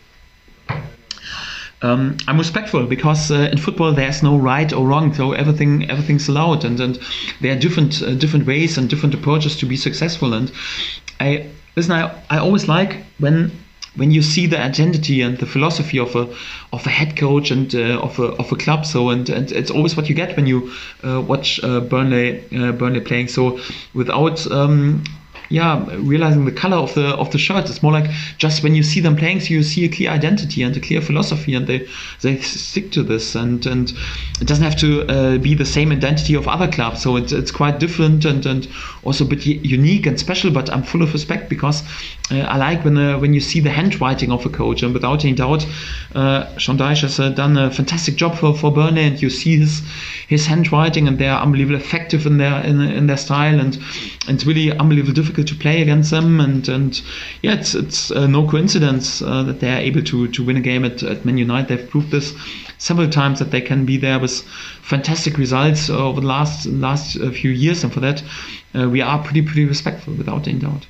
Um, 1.81 2.17
I'm 2.27 2.39
respectful 2.39 2.87
because 2.87 3.31
uh, 3.31 3.49
in 3.53 3.59
football 3.59 3.93
there's 3.93 4.23
no 4.23 4.37
right 4.37 4.73
or 4.73 4.87
wrong, 4.87 5.15
so 5.15 5.33
everything 5.33 5.89
everything's 5.89 6.29
allowed, 6.29 6.65
and, 6.65 6.81
and 6.81 6.99
there 7.41 7.57
are 7.57 7.59
different 7.59 8.03
uh, 8.03 8.15
different 8.15 8.47
ways 8.47 8.77
and 8.77 8.91
different 8.91 9.15
approaches 9.15 9.57
to 9.59 9.67
be 9.67 9.77
successful. 9.77 10.35
And 10.35 10.51
I 11.21 11.51
listen, 11.77 11.93
I, 11.93 12.21
I 12.31 12.39
always 12.39 12.67
like 12.67 13.05
when 13.19 13.53
when 13.95 14.11
you 14.11 14.23
see 14.23 14.47
the 14.47 14.59
identity 14.59 15.23
and 15.23 15.39
the 15.39 15.47
philosophy 15.47 16.01
of 16.01 16.17
a 16.17 16.29
of 16.73 16.85
a 16.85 16.91
head 16.91 17.17
coach 17.17 17.53
and 17.53 17.73
uh, 17.73 18.01
of 18.01 18.19
a 18.19 18.27
of 18.39 18.51
a 18.51 18.57
club. 18.57 18.85
So 18.85 19.11
and, 19.11 19.29
and 19.31 19.53
it's 19.53 19.71
always 19.71 19.97
what 19.97 20.09
you 20.09 20.17
get 20.17 20.37
when 20.37 20.49
you 20.49 20.73
uh, 21.05 21.21
watch 21.21 21.63
uh, 21.63 21.79
Burnley 21.81 22.43
uh, 22.57 22.73
Burnley 22.73 23.01
playing. 23.01 23.29
So 23.29 23.61
without 23.95 24.51
um, 24.51 25.05
yeah, 25.51 25.85
realizing 25.97 26.45
the 26.45 26.53
color 26.53 26.77
of 26.77 26.95
the 26.95 27.07
of 27.17 27.31
the 27.31 27.39
shirt. 27.39 27.71
It's 27.71 27.83
more 27.83 27.93
like 27.93 28.11
just 28.37 28.63
when 28.63 28.75
you 28.75 28.83
see 28.83 29.01
them 29.01 29.17
playing, 29.17 29.41
so 29.41 29.55
you 29.55 29.63
see 29.63 29.85
a 29.85 29.89
clear 29.89 30.11
identity 30.11 30.63
and 30.63 30.77
a 30.77 30.81
clear 30.81 31.01
philosophy, 31.01 31.55
and 31.55 31.67
they 31.67 31.87
they 32.21 32.39
stick 32.41 32.93
to 32.93 33.03
this. 33.03 33.35
And 33.35 33.65
and 33.67 33.93
it 34.41 34.47
doesn't 34.47 34.65
have 34.65 34.77
to 34.77 35.07
uh, 35.07 35.39
be 35.39 35.55
the 35.55 35.65
same 35.65 35.91
identity 35.91 36.35
of 36.35 36.47
other 36.47 36.69
clubs. 36.69 37.03
So 37.03 37.17
it's 37.17 37.33
it's 37.33 37.51
quite 37.51 37.79
different 37.79 38.25
and 38.25 38.45
and 38.45 38.69
also 39.05 39.25
a 39.25 39.29
bit 39.29 39.47
unique 39.47 40.07
and 40.07 40.19
special. 40.21 40.51
But 40.51 40.71
I'm 40.71 40.83
full 40.83 41.03
of 41.03 41.13
respect 41.13 41.49
because 41.49 41.83
uh, 42.31 42.41
I 42.41 42.59
like 42.59 42.85
when 42.85 42.99
uh, 42.99 43.19
when 43.19 43.33
you 43.33 43.41
see 43.41 43.61
the 43.61 43.71
handwriting 43.71 44.31
of 44.31 44.45
a 44.45 44.51
coach, 44.51 44.83
and 44.83 44.93
without 44.93 45.25
any 45.25 45.35
doubt, 45.35 45.67
uh, 46.15 46.59
Sean 46.59 46.77
Dyche 46.77 47.03
has 47.03 47.19
uh, 47.19 47.31
done 47.31 47.57
a 47.57 47.71
fantastic 47.71 48.17
job 48.17 48.37
for 48.37 48.55
for 48.55 48.71
Burnley, 48.71 49.05
and 49.05 49.23
you 49.23 49.31
see 49.31 49.57
his 49.57 49.83
his 50.27 50.47
handwriting, 50.47 51.09
and 51.09 51.19
they 51.19 51.29
are 51.29 51.41
unbelievably 51.41 51.77
effective 51.77 52.27
in 52.27 52.37
their 52.37 52.61
in, 52.65 52.83
in 52.83 53.07
their 53.07 53.17
style, 53.17 53.59
and, 53.59 53.79
and 54.27 54.37
it's 54.37 54.45
really 54.45 54.77
unbelievably 54.77 55.15
difficult 55.15 55.38
to 55.45 55.55
play 55.55 55.83
against 55.83 56.11
them. 56.11 56.41
And 56.41 56.69
and 56.69 57.01
yeah, 57.43 57.55
it's 57.55 57.75
it's 57.75 58.11
uh, 58.11 58.27
no 58.27 58.49
coincidence 58.49 59.23
uh, 59.23 59.43
that 59.45 59.61
they 59.61 59.71
are 59.71 59.81
able 59.81 60.03
to 60.03 60.29
to 60.29 60.45
win 60.45 60.57
a 60.57 60.61
game 60.61 60.85
at, 60.85 61.03
at 61.03 61.25
Man 61.25 61.39
United. 61.39 61.69
They've 61.69 61.91
proved 61.91 62.11
this 62.11 62.35
several 62.79 63.09
times 63.11 63.39
that 63.41 63.51
they 63.51 63.61
can 63.61 63.85
be 63.85 63.97
there 63.97 64.19
with 64.19 64.43
fantastic 64.83 65.37
results 65.37 65.91
over 65.91 66.21
the 66.21 66.27
last 66.27 66.67
last 66.67 67.17
uh, 67.17 67.31
few 67.31 67.51
years, 67.51 67.85
and 67.85 67.93
for 67.93 68.01
that 68.01 68.23
uh, 68.75 68.89
we 68.89 69.01
are 69.01 69.23
pretty 69.23 69.43
pretty 69.43 69.65
respectful 69.65 70.15
without 70.15 70.47
any 70.49 70.59
doubt. 70.59 70.87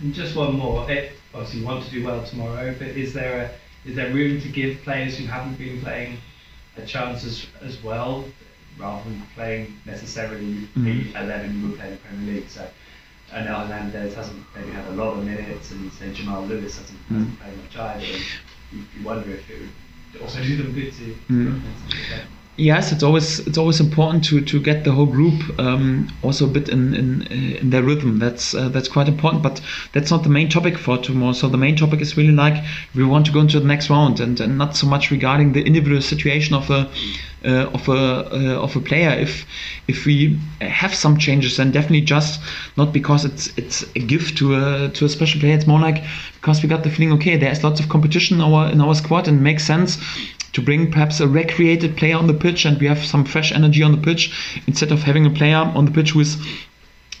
And 0.00 0.14
just 0.14 0.34
one 0.36 0.56
more. 0.56 0.90
It, 0.90 1.12
obviously, 1.34 1.60
you 1.60 1.66
want 1.66 1.84
to 1.84 1.90
do 1.90 2.04
well 2.04 2.24
tomorrow, 2.24 2.74
but 2.78 2.88
is 2.88 3.12
there 3.12 3.42
a, 3.42 3.88
is 3.88 3.96
there 3.96 4.12
room 4.12 4.40
to 4.40 4.48
give 4.48 4.82
players 4.82 5.16
who 5.16 5.26
haven't 5.26 5.58
been 5.58 5.80
playing 5.80 6.18
a 6.76 6.86
chance 6.86 7.24
as, 7.24 7.46
as 7.62 7.82
well, 7.82 8.24
rather 8.78 9.08
than 9.08 9.22
playing 9.34 9.78
necessarily 9.84 10.54
mm-hmm. 10.76 11.12
the 11.12 11.20
11 11.20 11.60
you 11.60 11.68
would 11.68 11.78
play 11.78 11.88
in 11.88 11.92
the 11.94 11.98
Premier 11.98 12.34
League? 12.34 12.48
So 12.48 12.66
Onel 13.32 13.66
Hernandez 13.66 14.14
hasn't 14.14 14.44
maybe 14.54 14.70
had 14.70 14.86
a 14.88 14.92
lot 14.92 15.16
of 15.16 15.24
minutes, 15.24 15.70
and 15.70 15.92
say 15.92 16.12
Jamal 16.12 16.42
Lewis 16.46 16.78
hasn't, 16.78 16.98
hasn't 17.08 17.40
played 17.40 17.56
much 17.56 17.76
either. 17.76 18.04
And 18.04 18.24
you, 18.72 18.84
you 18.98 19.04
wonder 19.04 19.30
if 19.30 19.48
it 19.48 19.60
would 20.12 20.22
also 20.22 20.42
do 20.42 20.56
them 20.56 20.72
good 20.72 20.92
to. 20.92 21.14
Mm-hmm 21.28 22.36
yes, 22.56 22.92
it's 22.92 23.02
always 23.02 23.40
it's 23.46 23.58
always 23.58 23.80
important 23.80 24.24
to 24.24 24.40
to 24.40 24.60
get 24.60 24.84
the 24.84 24.92
whole 24.92 25.06
group 25.06 25.58
um, 25.58 26.08
also 26.22 26.44
a 26.46 26.48
bit 26.48 26.68
in 26.68 26.94
in, 26.94 27.22
in 27.22 27.70
their 27.70 27.82
rhythm. 27.82 28.18
That's 28.18 28.54
uh, 28.54 28.68
that's 28.68 28.88
quite 28.88 29.08
important, 29.08 29.42
but 29.42 29.60
that's 29.92 30.10
not 30.10 30.22
the 30.22 30.28
main 30.28 30.48
topic 30.48 30.78
for 30.78 30.98
tomorrow. 30.98 31.32
So 31.32 31.48
the 31.48 31.58
main 31.58 31.76
topic 31.76 32.00
is 32.00 32.16
really 32.16 32.32
like 32.32 32.62
we 32.94 33.04
want 33.04 33.26
to 33.26 33.32
go 33.32 33.40
into 33.40 33.60
the 33.60 33.66
next 33.66 33.90
round, 33.90 34.20
and, 34.20 34.38
and 34.40 34.58
not 34.58 34.76
so 34.76 34.86
much 34.86 35.10
regarding 35.10 35.52
the 35.52 35.62
individual 35.62 36.02
situation 36.02 36.54
of 36.54 36.70
a 36.70 36.90
uh, 37.44 37.70
of 37.72 37.88
a 37.88 37.92
uh, 37.92 38.62
of 38.62 38.76
a 38.76 38.80
player. 38.80 39.10
If 39.10 39.46
if 39.88 40.04
we 40.04 40.38
have 40.60 40.94
some 40.94 41.16
changes, 41.18 41.56
then 41.56 41.70
definitely 41.70 42.02
just 42.02 42.40
not 42.76 42.92
because 42.92 43.24
it's 43.24 43.56
it's 43.56 43.82
a 43.96 44.00
gift 44.00 44.36
to 44.38 44.54
a 44.54 44.88
to 44.90 45.04
a 45.04 45.08
special 45.08 45.40
player. 45.40 45.54
It's 45.54 45.66
more 45.66 45.80
like 45.80 46.04
because 46.34 46.62
we 46.62 46.68
got 46.68 46.82
the 46.82 46.90
feeling 46.90 47.12
okay, 47.14 47.36
there's 47.36 47.64
lots 47.64 47.80
of 47.80 47.88
competition 47.88 48.36
in 48.36 48.42
our 48.42 48.70
in 48.70 48.80
our 48.80 48.94
squad, 48.94 49.28
and 49.28 49.38
it 49.38 49.42
makes 49.42 49.64
sense 49.64 49.98
to 50.52 50.62
bring 50.62 50.90
perhaps 50.90 51.20
a 51.20 51.28
recreated 51.28 51.96
player 51.96 52.16
on 52.16 52.26
the 52.26 52.34
pitch 52.34 52.64
and 52.64 52.78
we 52.80 52.86
have 52.86 53.04
some 53.04 53.24
fresh 53.24 53.52
energy 53.52 53.82
on 53.82 53.92
the 53.92 54.02
pitch 54.02 54.60
instead 54.66 54.92
of 54.92 55.02
having 55.02 55.26
a 55.26 55.30
player 55.30 55.56
on 55.56 55.84
the 55.84 55.92
pitch 55.92 56.10
who 56.10 56.20
is 56.20 56.36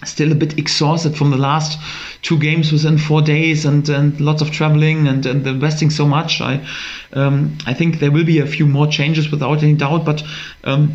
still 0.04 0.32
a 0.32 0.34
bit 0.34 0.58
exhausted 0.58 1.16
from 1.16 1.30
the 1.30 1.36
last 1.36 1.78
two 2.22 2.38
games 2.38 2.72
within 2.72 2.98
four 2.98 3.20
days 3.20 3.64
and, 3.64 3.88
and 3.88 4.20
lots 4.20 4.40
of 4.40 4.50
traveling 4.50 5.06
and, 5.06 5.26
and 5.26 5.46
investing 5.46 5.90
so 5.90 6.06
much. 6.06 6.40
I 6.40 6.66
um, 7.12 7.58
I 7.66 7.74
think 7.74 7.98
there 7.98 8.10
will 8.10 8.24
be 8.24 8.38
a 8.38 8.46
few 8.46 8.66
more 8.66 8.86
changes 8.86 9.30
without 9.30 9.62
any 9.62 9.74
doubt, 9.74 10.04
but 10.04 10.22
um, 10.64 10.94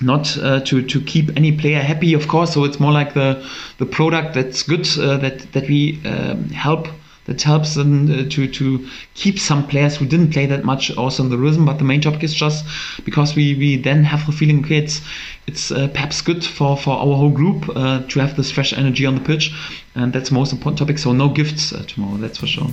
not 0.00 0.36
uh, 0.38 0.60
to 0.60 0.82
to 0.82 1.00
keep 1.02 1.36
any 1.36 1.52
player 1.52 1.82
happy, 1.82 2.14
of 2.14 2.28
course. 2.28 2.54
So 2.54 2.64
it's 2.64 2.80
more 2.80 2.92
like 2.92 3.14
the 3.14 3.46
the 3.78 3.86
product 3.86 4.34
that's 4.34 4.62
good 4.62 4.88
uh, 4.98 5.18
that 5.18 5.52
that 5.52 5.68
we 5.68 6.00
um, 6.06 6.48
help 6.50 6.88
that 7.26 7.42
helps 7.42 7.74
them 7.74 8.10
uh, 8.10 8.28
to 8.30 8.48
to 8.48 8.86
keep 9.14 9.38
some 9.38 9.66
players 9.66 9.96
who 9.96 10.06
didn't 10.06 10.32
play 10.32 10.46
that 10.46 10.64
much 10.64 10.90
also 10.96 11.22
in 11.22 11.30
the 11.30 11.38
rhythm. 11.38 11.64
But 11.64 11.78
the 11.78 11.84
main 11.84 12.00
topic 12.00 12.22
is 12.24 12.34
just 12.34 12.64
because 13.04 13.34
we, 13.34 13.54
we 13.54 13.76
then 13.76 14.04
have 14.04 14.26
the 14.26 14.32
feeling 14.32 14.64
okay, 14.64 14.78
it's 14.78 15.00
it's 15.46 15.70
uh, 15.70 15.88
perhaps 15.88 16.22
good 16.22 16.44
for, 16.44 16.76
for 16.76 16.90
our 16.90 17.16
whole 17.16 17.30
group 17.30 17.68
uh, 17.74 18.02
to 18.08 18.20
have 18.20 18.36
this 18.36 18.50
fresh 18.50 18.72
energy 18.72 19.06
on 19.06 19.14
the 19.14 19.20
pitch, 19.20 19.52
and 19.94 20.12
that's 20.12 20.30
the 20.30 20.34
most 20.34 20.52
important 20.52 20.78
topic. 20.78 20.98
So 20.98 21.12
no 21.12 21.28
gifts 21.28 21.72
uh, 21.72 21.84
tomorrow, 21.86 22.16
that's 22.16 22.38
for 22.38 22.46
sure. 22.46 22.68